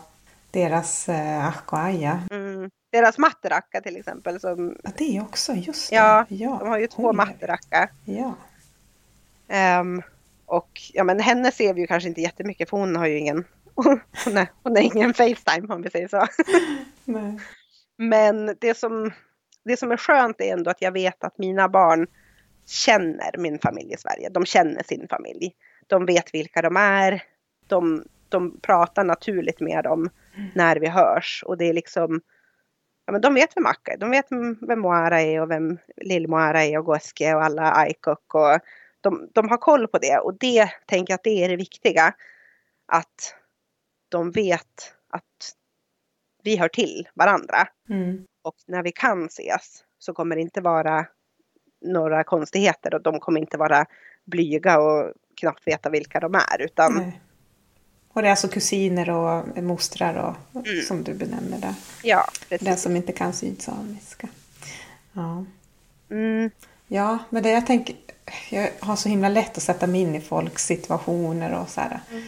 [0.51, 2.20] deras eh, Ahkoaja.
[2.32, 2.70] Mm.
[2.91, 5.95] Deras matteracka till exempel som, Ja, det också, just det.
[5.95, 6.57] Ja, ja.
[6.59, 7.15] de har ju två Oj.
[7.15, 7.89] matteracka.
[8.05, 8.34] Ja.
[9.47, 10.01] Ehm,
[10.45, 13.45] och ja, men henne ser vi ju kanske inte jättemycket för hon har ju ingen,
[14.25, 16.25] hon är, hon är ingen Facetime om vi säger så.
[17.05, 17.39] Nej.
[17.97, 19.11] Men det som,
[19.65, 22.07] det som är skönt är ändå att jag vet att mina barn
[22.67, 24.30] känner min familj i Sverige.
[24.30, 25.51] De känner sin familj.
[25.88, 27.23] De vet vilka de är.
[27.67, 30.09] De, de pratar naturligt med dem
[30.55, 31.43] när vi hörs.
[31.45, 32.21] Och det är liksom,
[33.05, 33.97] ja men de vet vem Akka är.
[33.97, 34.25] De vet
[34.67, 38.36] vem Moara är och vem Lill-Moara är och Goske och alla Aikok.
[38.36, 38.59] Och
[39.01, 42.13] de, de har koll på det och det tänker jag att det är det viktiga.
[42.86, 43.36] Att
[44.10, 45.55] de vet att
[46.43, 47.68] vi hör till varandra.
[47.89, 48.26] Mm.
[48.41, 51.05] Och när vi kan ses så kommer det inte vara
[51.82, 53.86] några konstigheter och de kommer inte vara
[54.26, 56.62] blyga och knappt veta vilka de är.
[56.62, 57.22] Utan Nej.
[58.14, 60.16] Och det är alltså kusiner och mostrar
[60.53, 60.82] och, Mm.
[60.82, 61.76] som du benämner det.
[62.03, 62.82] ja, Den precis.
[62.82, 64.28] som inte kan sydsamiska.
[65.14, 65.45] Ja.
[66.10, 66.51] Mm,
[66.88, 67.95] ja, men det jag tänker,
[68.49, 71.99] jag har så himla lätt att sätta mig in i folks situationer och så här.
[72.14, 72.24] Ehm,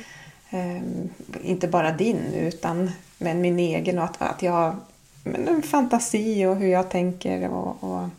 [0.53, 1.09] Ehm,
[1.43, 4.75] inte bara din utan men min egen och att, att jag har
[5.23, 8.09] en fantasi och hur jag tänker och, och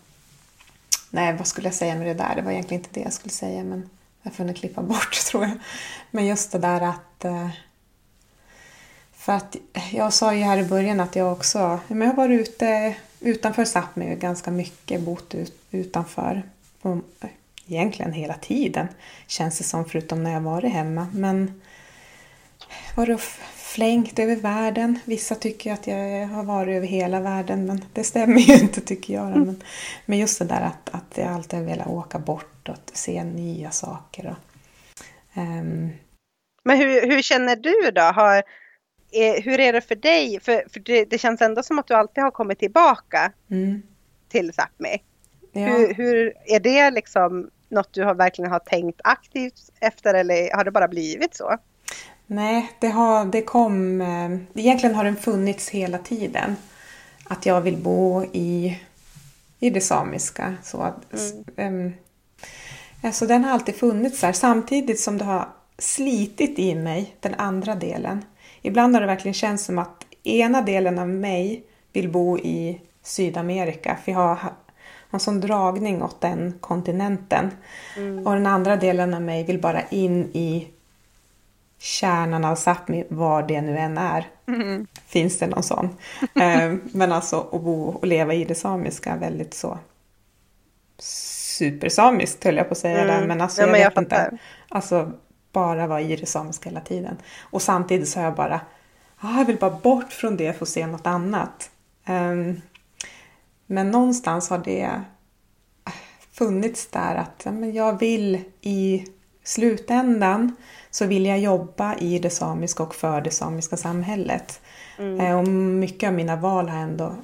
[1.11, 2.37] Nej, vad skulle jag säga med det där?
[2.37, 3.91] Det var egentligen inte det jag skulle säga men
[4.23, 5.53] jag får nog klippa bort tror jag.
[6.11, 7.49] Men just det där att eh,
[9.13, 9.57] för att
[9.93, 13.65] jag sa ju här i början att jag också men jag har varit ute utanför
[13.65, 15.35] Sápmi ganska mycket, bott
[15.71, 16.43] utanför.
[16.83, 17.29] På, eh,
[17.67, 18.89] egentligen hela tiden
[19.27, 21.07] känns det som, förutom när jag varit hemma.
[21.13, 21.61] Men
[22.97, 23.21] varit och
[23.75, 24.99] flängt över världen.
[25.05, 29.15] Vissa tycker att jag har varit över hela världen men det stämmer ju inte tycker
[29.15, 29.31] jag.
[29.31, 29.63] Men,
[30.07, 33.71] men just det där att, att jag alltid har velat åka bort och se nya
[33.71, 34.27] saker.
[34.27, 34.37] Och,
[35.41, 35.91] ehm,
[36.65, 38.03] Men hur, hur känner du då?
[38.03, 38.37] Har,
[39.13, 40.41] eh, hur är det för dig?
[40.41, 43.83] För, för det, det känns ändå som att du alltid har kommit tillbaka mm,
[44.29, 44.99] till Sápmi.
[45.53, 45.61] ja.
[45.61, 50.65] Hur, hur, är det liksom något du har verkligen har tänkt aktivt efter eller har
[50.65, 51.59] det bara blivit så?
[52.33, 54.01] Nej, det, har, det kom...
[54.01, 56.57] Eh, egentligen har den funnits hela tiden.
[57.25, 58.81] Att jag vill bo i,
[59.61, 60.55] i det samiska.
[60.63, 61.15] Så att,
[61.57, 61.85] mm.
[61.85, 61.93] um,
[63.03, 64.33] alltså den har alltid funnits där.
[64.33, 68.25] Samtidigt som det har slitit i mig, den andra delen.
[68.63, 73.99] Ibland har det verkligen känts som att ena delen av mig vill bo i Sydamerika.
[74.05, 74.53] För jag har
[75.11, 77.51] en sån dragning åt den kontinenten.
[77.97, 78.27] Mm.
[78.27, 80.69] Och den andra delen av mig vill bara in i
[81.83, 84.27] kärnan av Sápmi, var det nu än är.
[84.49, 84.87] Mm.
[85.07, 85.97] Finns det någon sån?
[86.35, 89.79] Eh, men alltså att bo och leva i det samiska väldigt så
[90.99, 93.07] supersamiskt höll jag på att säga mm.
[93.07, 93.27] där.
[93.27, 94.39] Men alltså ja, jag, men jag vet inte.
[94.69, 95.13] Alltså
[95.53, 97.17] bara vara i det samiska hela tiden.
[97.41, 98.61] Och samtidigt så har jag bara,
[99.19, 101.71] ah, jag vill bara bort från det för att se något annat.
[102.09, 102.61] Um,
[103.67, 105.03] men någonstans har det
[106.33, 109.07] funnits där att men jag vill i
[109.45, 110.57] slutändan
[110.93, 114.61] så vill jag jobba i det samiska och för det samiska samhället.
[114.99, 115.21] Mm.
[115.21, 117.15] Eh, och mycket av mina val har ändå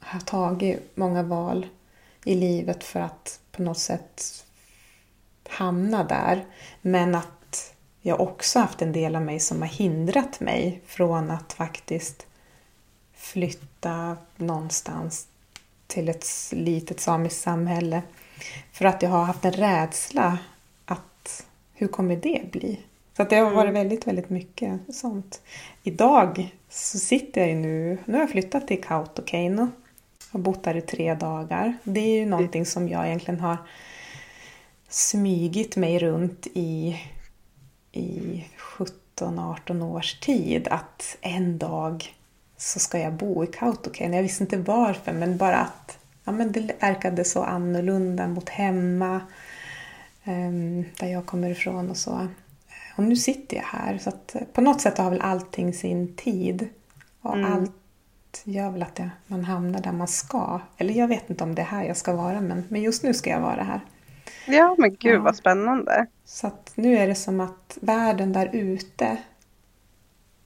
[0.00, 1.66] har tagit många val
[2.24, 4.44] i livet för att på något sätt
[5.48, 6.44] hamna där.
[6.82, 11.52] Men att jag också haft en del av mig som har hindrat mig från att
[11.52, 12.26] faktiskt
[13.14, 15.26] flytta någonstans
[15.86, 18.02] till ett litet samiskt samhälle.
[18.72, 20.38] För att jag har haft en rädsla
[21.78, 22.80] hur kommer det bli?
[23.16, 23.74] Så det har varit mm.
[23.74, 25.42] väldigt, väldigt mycket sånt.
[25.82, 29.70] Idag så sitter jag ju nu, nu har jag flyttat till Kautokeino
[30.32, 31.76] och bott där i tre dagar.
[31.82, 33.56] Det är ju någonting som jag egentligen har
[34.88, 37.00] smygit mig runt i,
[37.92, 38.44] i
[39.18, 40.68] 17-18 års tid.
[40.70, 42.14] Att en dag
[42.56, 44.16] så ska jag bo i Kautokeino.
[44.16, 49.20] Jag visste inte varför, men bara att ja, men det verkade så annorlunda mot hemma,
[50.98, 52.28] där jag kommer ifrån och så.
[52.96, 56.68] Och nu sitter jag här, så att på något sätt har väl allting sin tid.
[57.20, 57.52] Och mm.
[57.52, 60.60] allt gör väl att man hamnar där man ska.
[60.76, 63.14] Eller jag vet inte om det är här jag ska vara, men, men just nu
[63.14, 63.80] ska jag vara här.
[64.46, 65.20] Ja, men gud ja.
[65.20, 66.06] vad spännande.
[66.24, 69.18] Så att nu är det som att världen där ute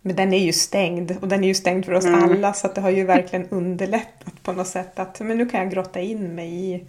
[0.03, 2.23] men den är ju stängd och den är ju stängd för oss mm.
[2.23, 5.61] alla så att det har ju verkligen underlättat på något sätt att men nu kan
[5.61, 6.85] jag grotta in mig i,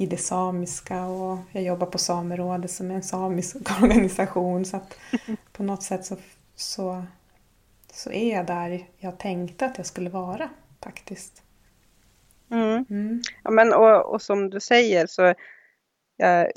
[0.00, 4.98] i det samiska och jag jobbar på Samerådet som är en samisk organisation så att
[5.52, 6.16] på något sätt så,
[6.54, 7.04] så,
[7.92, 10.48] så är jag där jag tänkte att jag skulle vara
[10.84, 11.42] faktiskt.
[12.50, 12.84] Mm.
[12.90, 13.22] Mm.
[13.44, 15.34] Ja, men, och, och som du säger så
[16.16, 16.50] jag,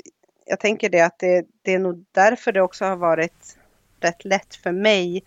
[0.46, 3.58] jag tänker det att det, det är nog därför det också har varit
[4.00, 5.24] rätt lätt för mig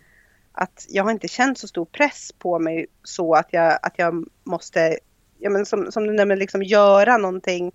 [0.51, 4.28] att jag har inte känt så stor press på mig så att jag, att jag
[4.43, 4.99] måste,
[5.38, 7.72] ja men som, som du nämnde, liksom göra någonting,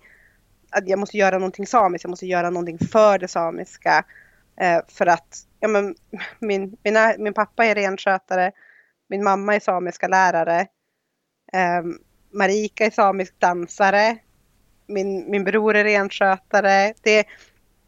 [0.73, 4.05] att jag måste göra någonting samiskt, jag måste göra någonting för det samiska.
[4.61, 5.95] Eh, för att, ja men
[6.39, 8.51] min, mina, min pappa är renskötare,
[9.09, 10.59] min mamma är samiska lärare,
[11.53, 11.83] eh,
[12.33, 14.17] Marika är samisk dansare,
[14.87, 16.93] min, min bror är renskötare.
[17.01, 17.27] Det,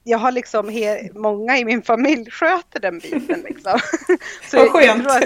[0.03, 3.41] jag har liksom he, många i min familj sköter den biten.
[3.41, 3.79] Liksom.
[4.51, 5.07] Så Vad skönt!
[5.07, 5.23] Att,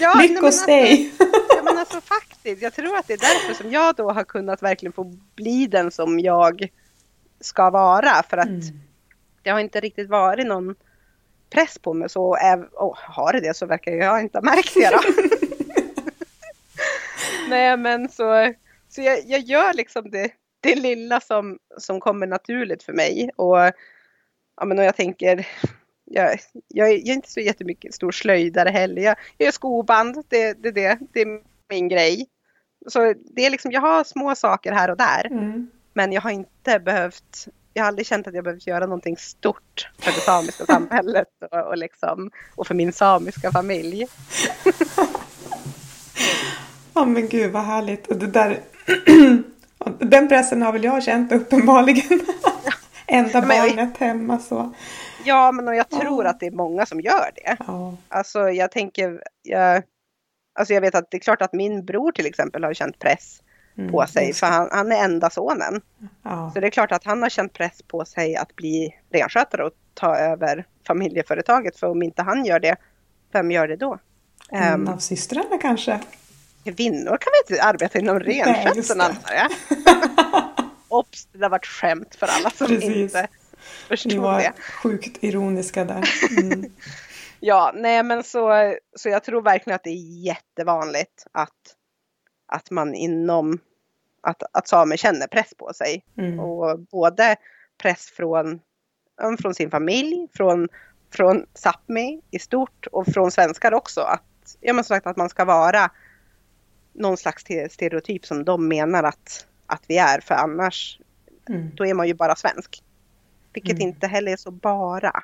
[0.00, 1.12] ja, Lycka hos dig!
[1.18, 4.24] Alltså, ja, men alltså faktiskt, jag tror att det är därför som jag då har
[4.24, 5.04] kunnat verkligen få
[5.36, 6.68] bli den som jag
[7.40, 8.22] ska vara.
[8.22, 8.80] För att mm.
[9.42, 10.74] det har inte riktigt varit någon
[11.50, 12.08] press på mig.
[12.08, 15.00] Så är, oh, har det det så verkar jag inte ha märkt det då.
[17.48, 18.54] Nej men så,
[18.88, 20.30] så jag, jag gör liksom det,
[20.60, 23.30] det lilla som, som kommer naturligt för mig.
[23.36, 23.58] Och
[24.56, 25.46] ja, men jag tänker,
[26.04, 29.02] jag, jag, jag, är inte så jättemycket stor slöjdare heller.
[29.02, 32.26] Jag, jag gör skoband, det, det, det, det är min grej.
[32.86, 35.26] Så det är liksom, jag har små saker här och där.
[35.26, 35.70] Mm.
[35.98, 39.88] Men jag har inte behövt, jag har aldrig känt att jag behövt göra någonting stort
[39.98, 44.06] för det samiska samhället och, och, liksom, och för min samiska familj.
[46.94, 48.06] Ja oh, men gud vad härligt.
[48.06, 48.60] Och det där,
[49.98, 52.20] den pressen har väl jag känt uppenbarligen.
[53.06, 54.74] enda barnet hemma så.
[55.24, 56.30] Ja, men och jag tror ja.
[56.30, 57.56] att det är många som gör det.
[57.66, 57.96] Ja.
[58.08, 59.82] Alltså jag tänker, jag,
[60.58, 63.42] alltså jag vet att det är klart att min bror till exempel har känt press
[63.90, 65.80] på sig för han, han, är enda sonen.
[66.22, 66.50] Ja.
[66.54, 69.72] Så det är klart att han har känt press på sig att bli renskötare och
[69.94, 71.76] ta över familjeföretaget.
[71.76, 72.76] För om inte han gör det,
[73.32, 73.98] vem gör det då?
[74.50, 76.00] En um, av systrarna kanske?
[76.64, 79.50] Kvinnor kan väl inte arbeta inom renskötseln antar jag.
[80.88, 82.96] Ops, det där var ett skämt för alla som Precis.
[82.96, 83.28] inte
[83.88, 84.16] förstod det.
[84.16, 84.52] Ni var det.
[84.82, 86.04] sjukt ironiska där.
[86.38, 86.64] Mm.
[87.40, 91.74] ja, nej men så, så jag tror verkligen att det är jättevanligt att,
[92.52, 93.58] att man inom,
[94.20, 96.04] att, att samer känner press på sig.
[96.18, 96.40] Mm.
[96.40, 97.36] Och både
[97.82, 98.60] press från,
[99.38, 100.68] från sin familj, från
[101.10, 105.44] från Sápmi i stort och från svenskar också att, ja men sagt att man ska
[105.44, 105.90] vara
[106.92, 111.00] någon slags stereotyp som de menar att, att vi är för annars
[111.48, 111.70] mm.
[111.74, 112.82] då är man ju bara svensk.
[113.52, 113.88] Vilket mm.
[113.88, 115.22] inte heller är så bara.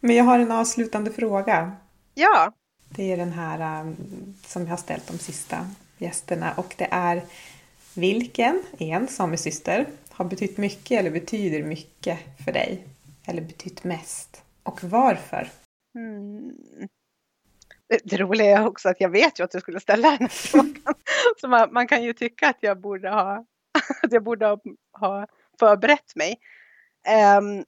[0.00, 1.72] Men jag har en avslutande fråga.
[2.14, 2.52] Ja.
[2.88, 3.96] Det är den här um,
[4.46, 5.66] som jag har ställt de sista
[6.02, 7.22] gästerna och det är
[7.94, 12.86] vilken, en syster har betytt mycket eller betyder mycket för dig?
[13.26, 14.42] Eller betytt mest?
[14.62, 15.48] Och varför?
[15.94, 16.56] Mm.
[18.04, 20.94] Det, roliga är också att jag vet ju att du skulle ställa den här frågan.
[21.40, 23.44] Så man, man, kan ju tycka att jag borde ha,
[24.02, 24.58] att jag borde ha,
[24.92, 25.26] ha
[25.58, 26.40] förberett mig.
[27.38, 27.64] Um,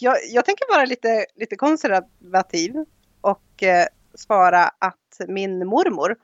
[0.00, 2.84] jag, jag, tänker vara lite, lite konservativ
[3.20, 6.16] och uh, svara att min mormor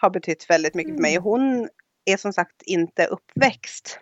[0.00, 1.14] har betytt väldigt mycket för mig.
[1.14, 1.22] Mm.
[1.22, 1.68] Hon
[2.04, 4.00] är som sagt inte uppväxt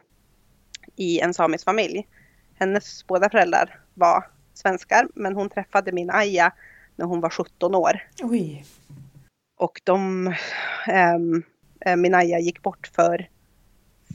[0.97, 2.07] i en samisk familj.
[2.55, 4.25] Hennes båda föräldrar var
[4.55, 6.53] svenskar men hon träffade min Aja
[6.97, 8.09] när hon var 17 år.
[8.23, 8.65] Oj.
[9.57, 10.27] Och de,
[10.89, 11.43] ähm,
[11.97, 13.29] min Aja gick bort för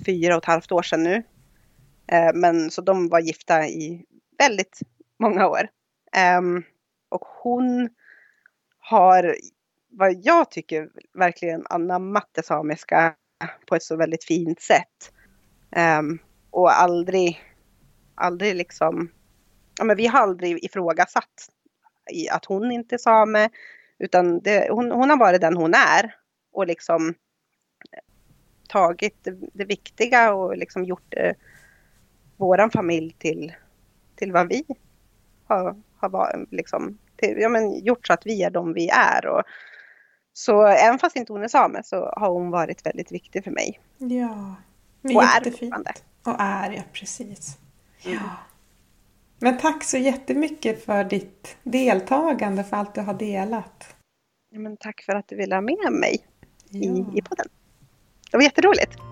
[0.06, 1.24] fyra och ett halvt år sedan nu.
[2.08, 4.06] Äh, men så de var gifta i
[4.38, 4.80] väldigt
[5.20, 5.68] många år.
[6.16, 6.64] Ähm,
[7.10, 7.90] och hon
[8.80, 9.36] har,
[9.92, 13.16] vad jag tycker, verkligen anammat det samiska
[13.68, 15.14] på ett så väldigt fint sätt.
[16.00, 16.20] Um,
[16.50, 17.42] och aldrig,
[18.16, 19.12] aldrig liksom,
[19.78, 21.50] ja men vi har aldrig ifrågasatt
[22.14, 23.50] i att hon inte är same,
[24.00, 26.16] utan det, hon, hon har varit den hon är
[26.54, 27.14] och liksom
[28.68, 31.34] tagit det, det viktiga och liksom gjort eh,
[32.38, 33.54] våran familj till,
[34.16, 34.66] till vad vi
[35.48, 39.26] har, har liksom, till, ja, men gjort så att vi är de vi är.
[39.26, 39.44] Och,
[40.34, 43.80] så även fast inte hon är same så har hon varit väldigt viktig för mig.
[43.98, 44.56] Ja,
[45.04, 45.74] och jättefint.
[45.74, 47.58] är Och är, ja precis.
[48.06, 48.18] Mm.
[48.18, 48.30] Ja.
[49.40, 53.96] Men tack så jättemycket för ditt deltagande, för allt du har delat.
[54.50, 56.26] Ja, men tack för att du ville ha med mig
[56.70, 56.80] ja.
[56.80, 57.48] i, i podden.
[58.32, 59.11] Det var jätteroligt.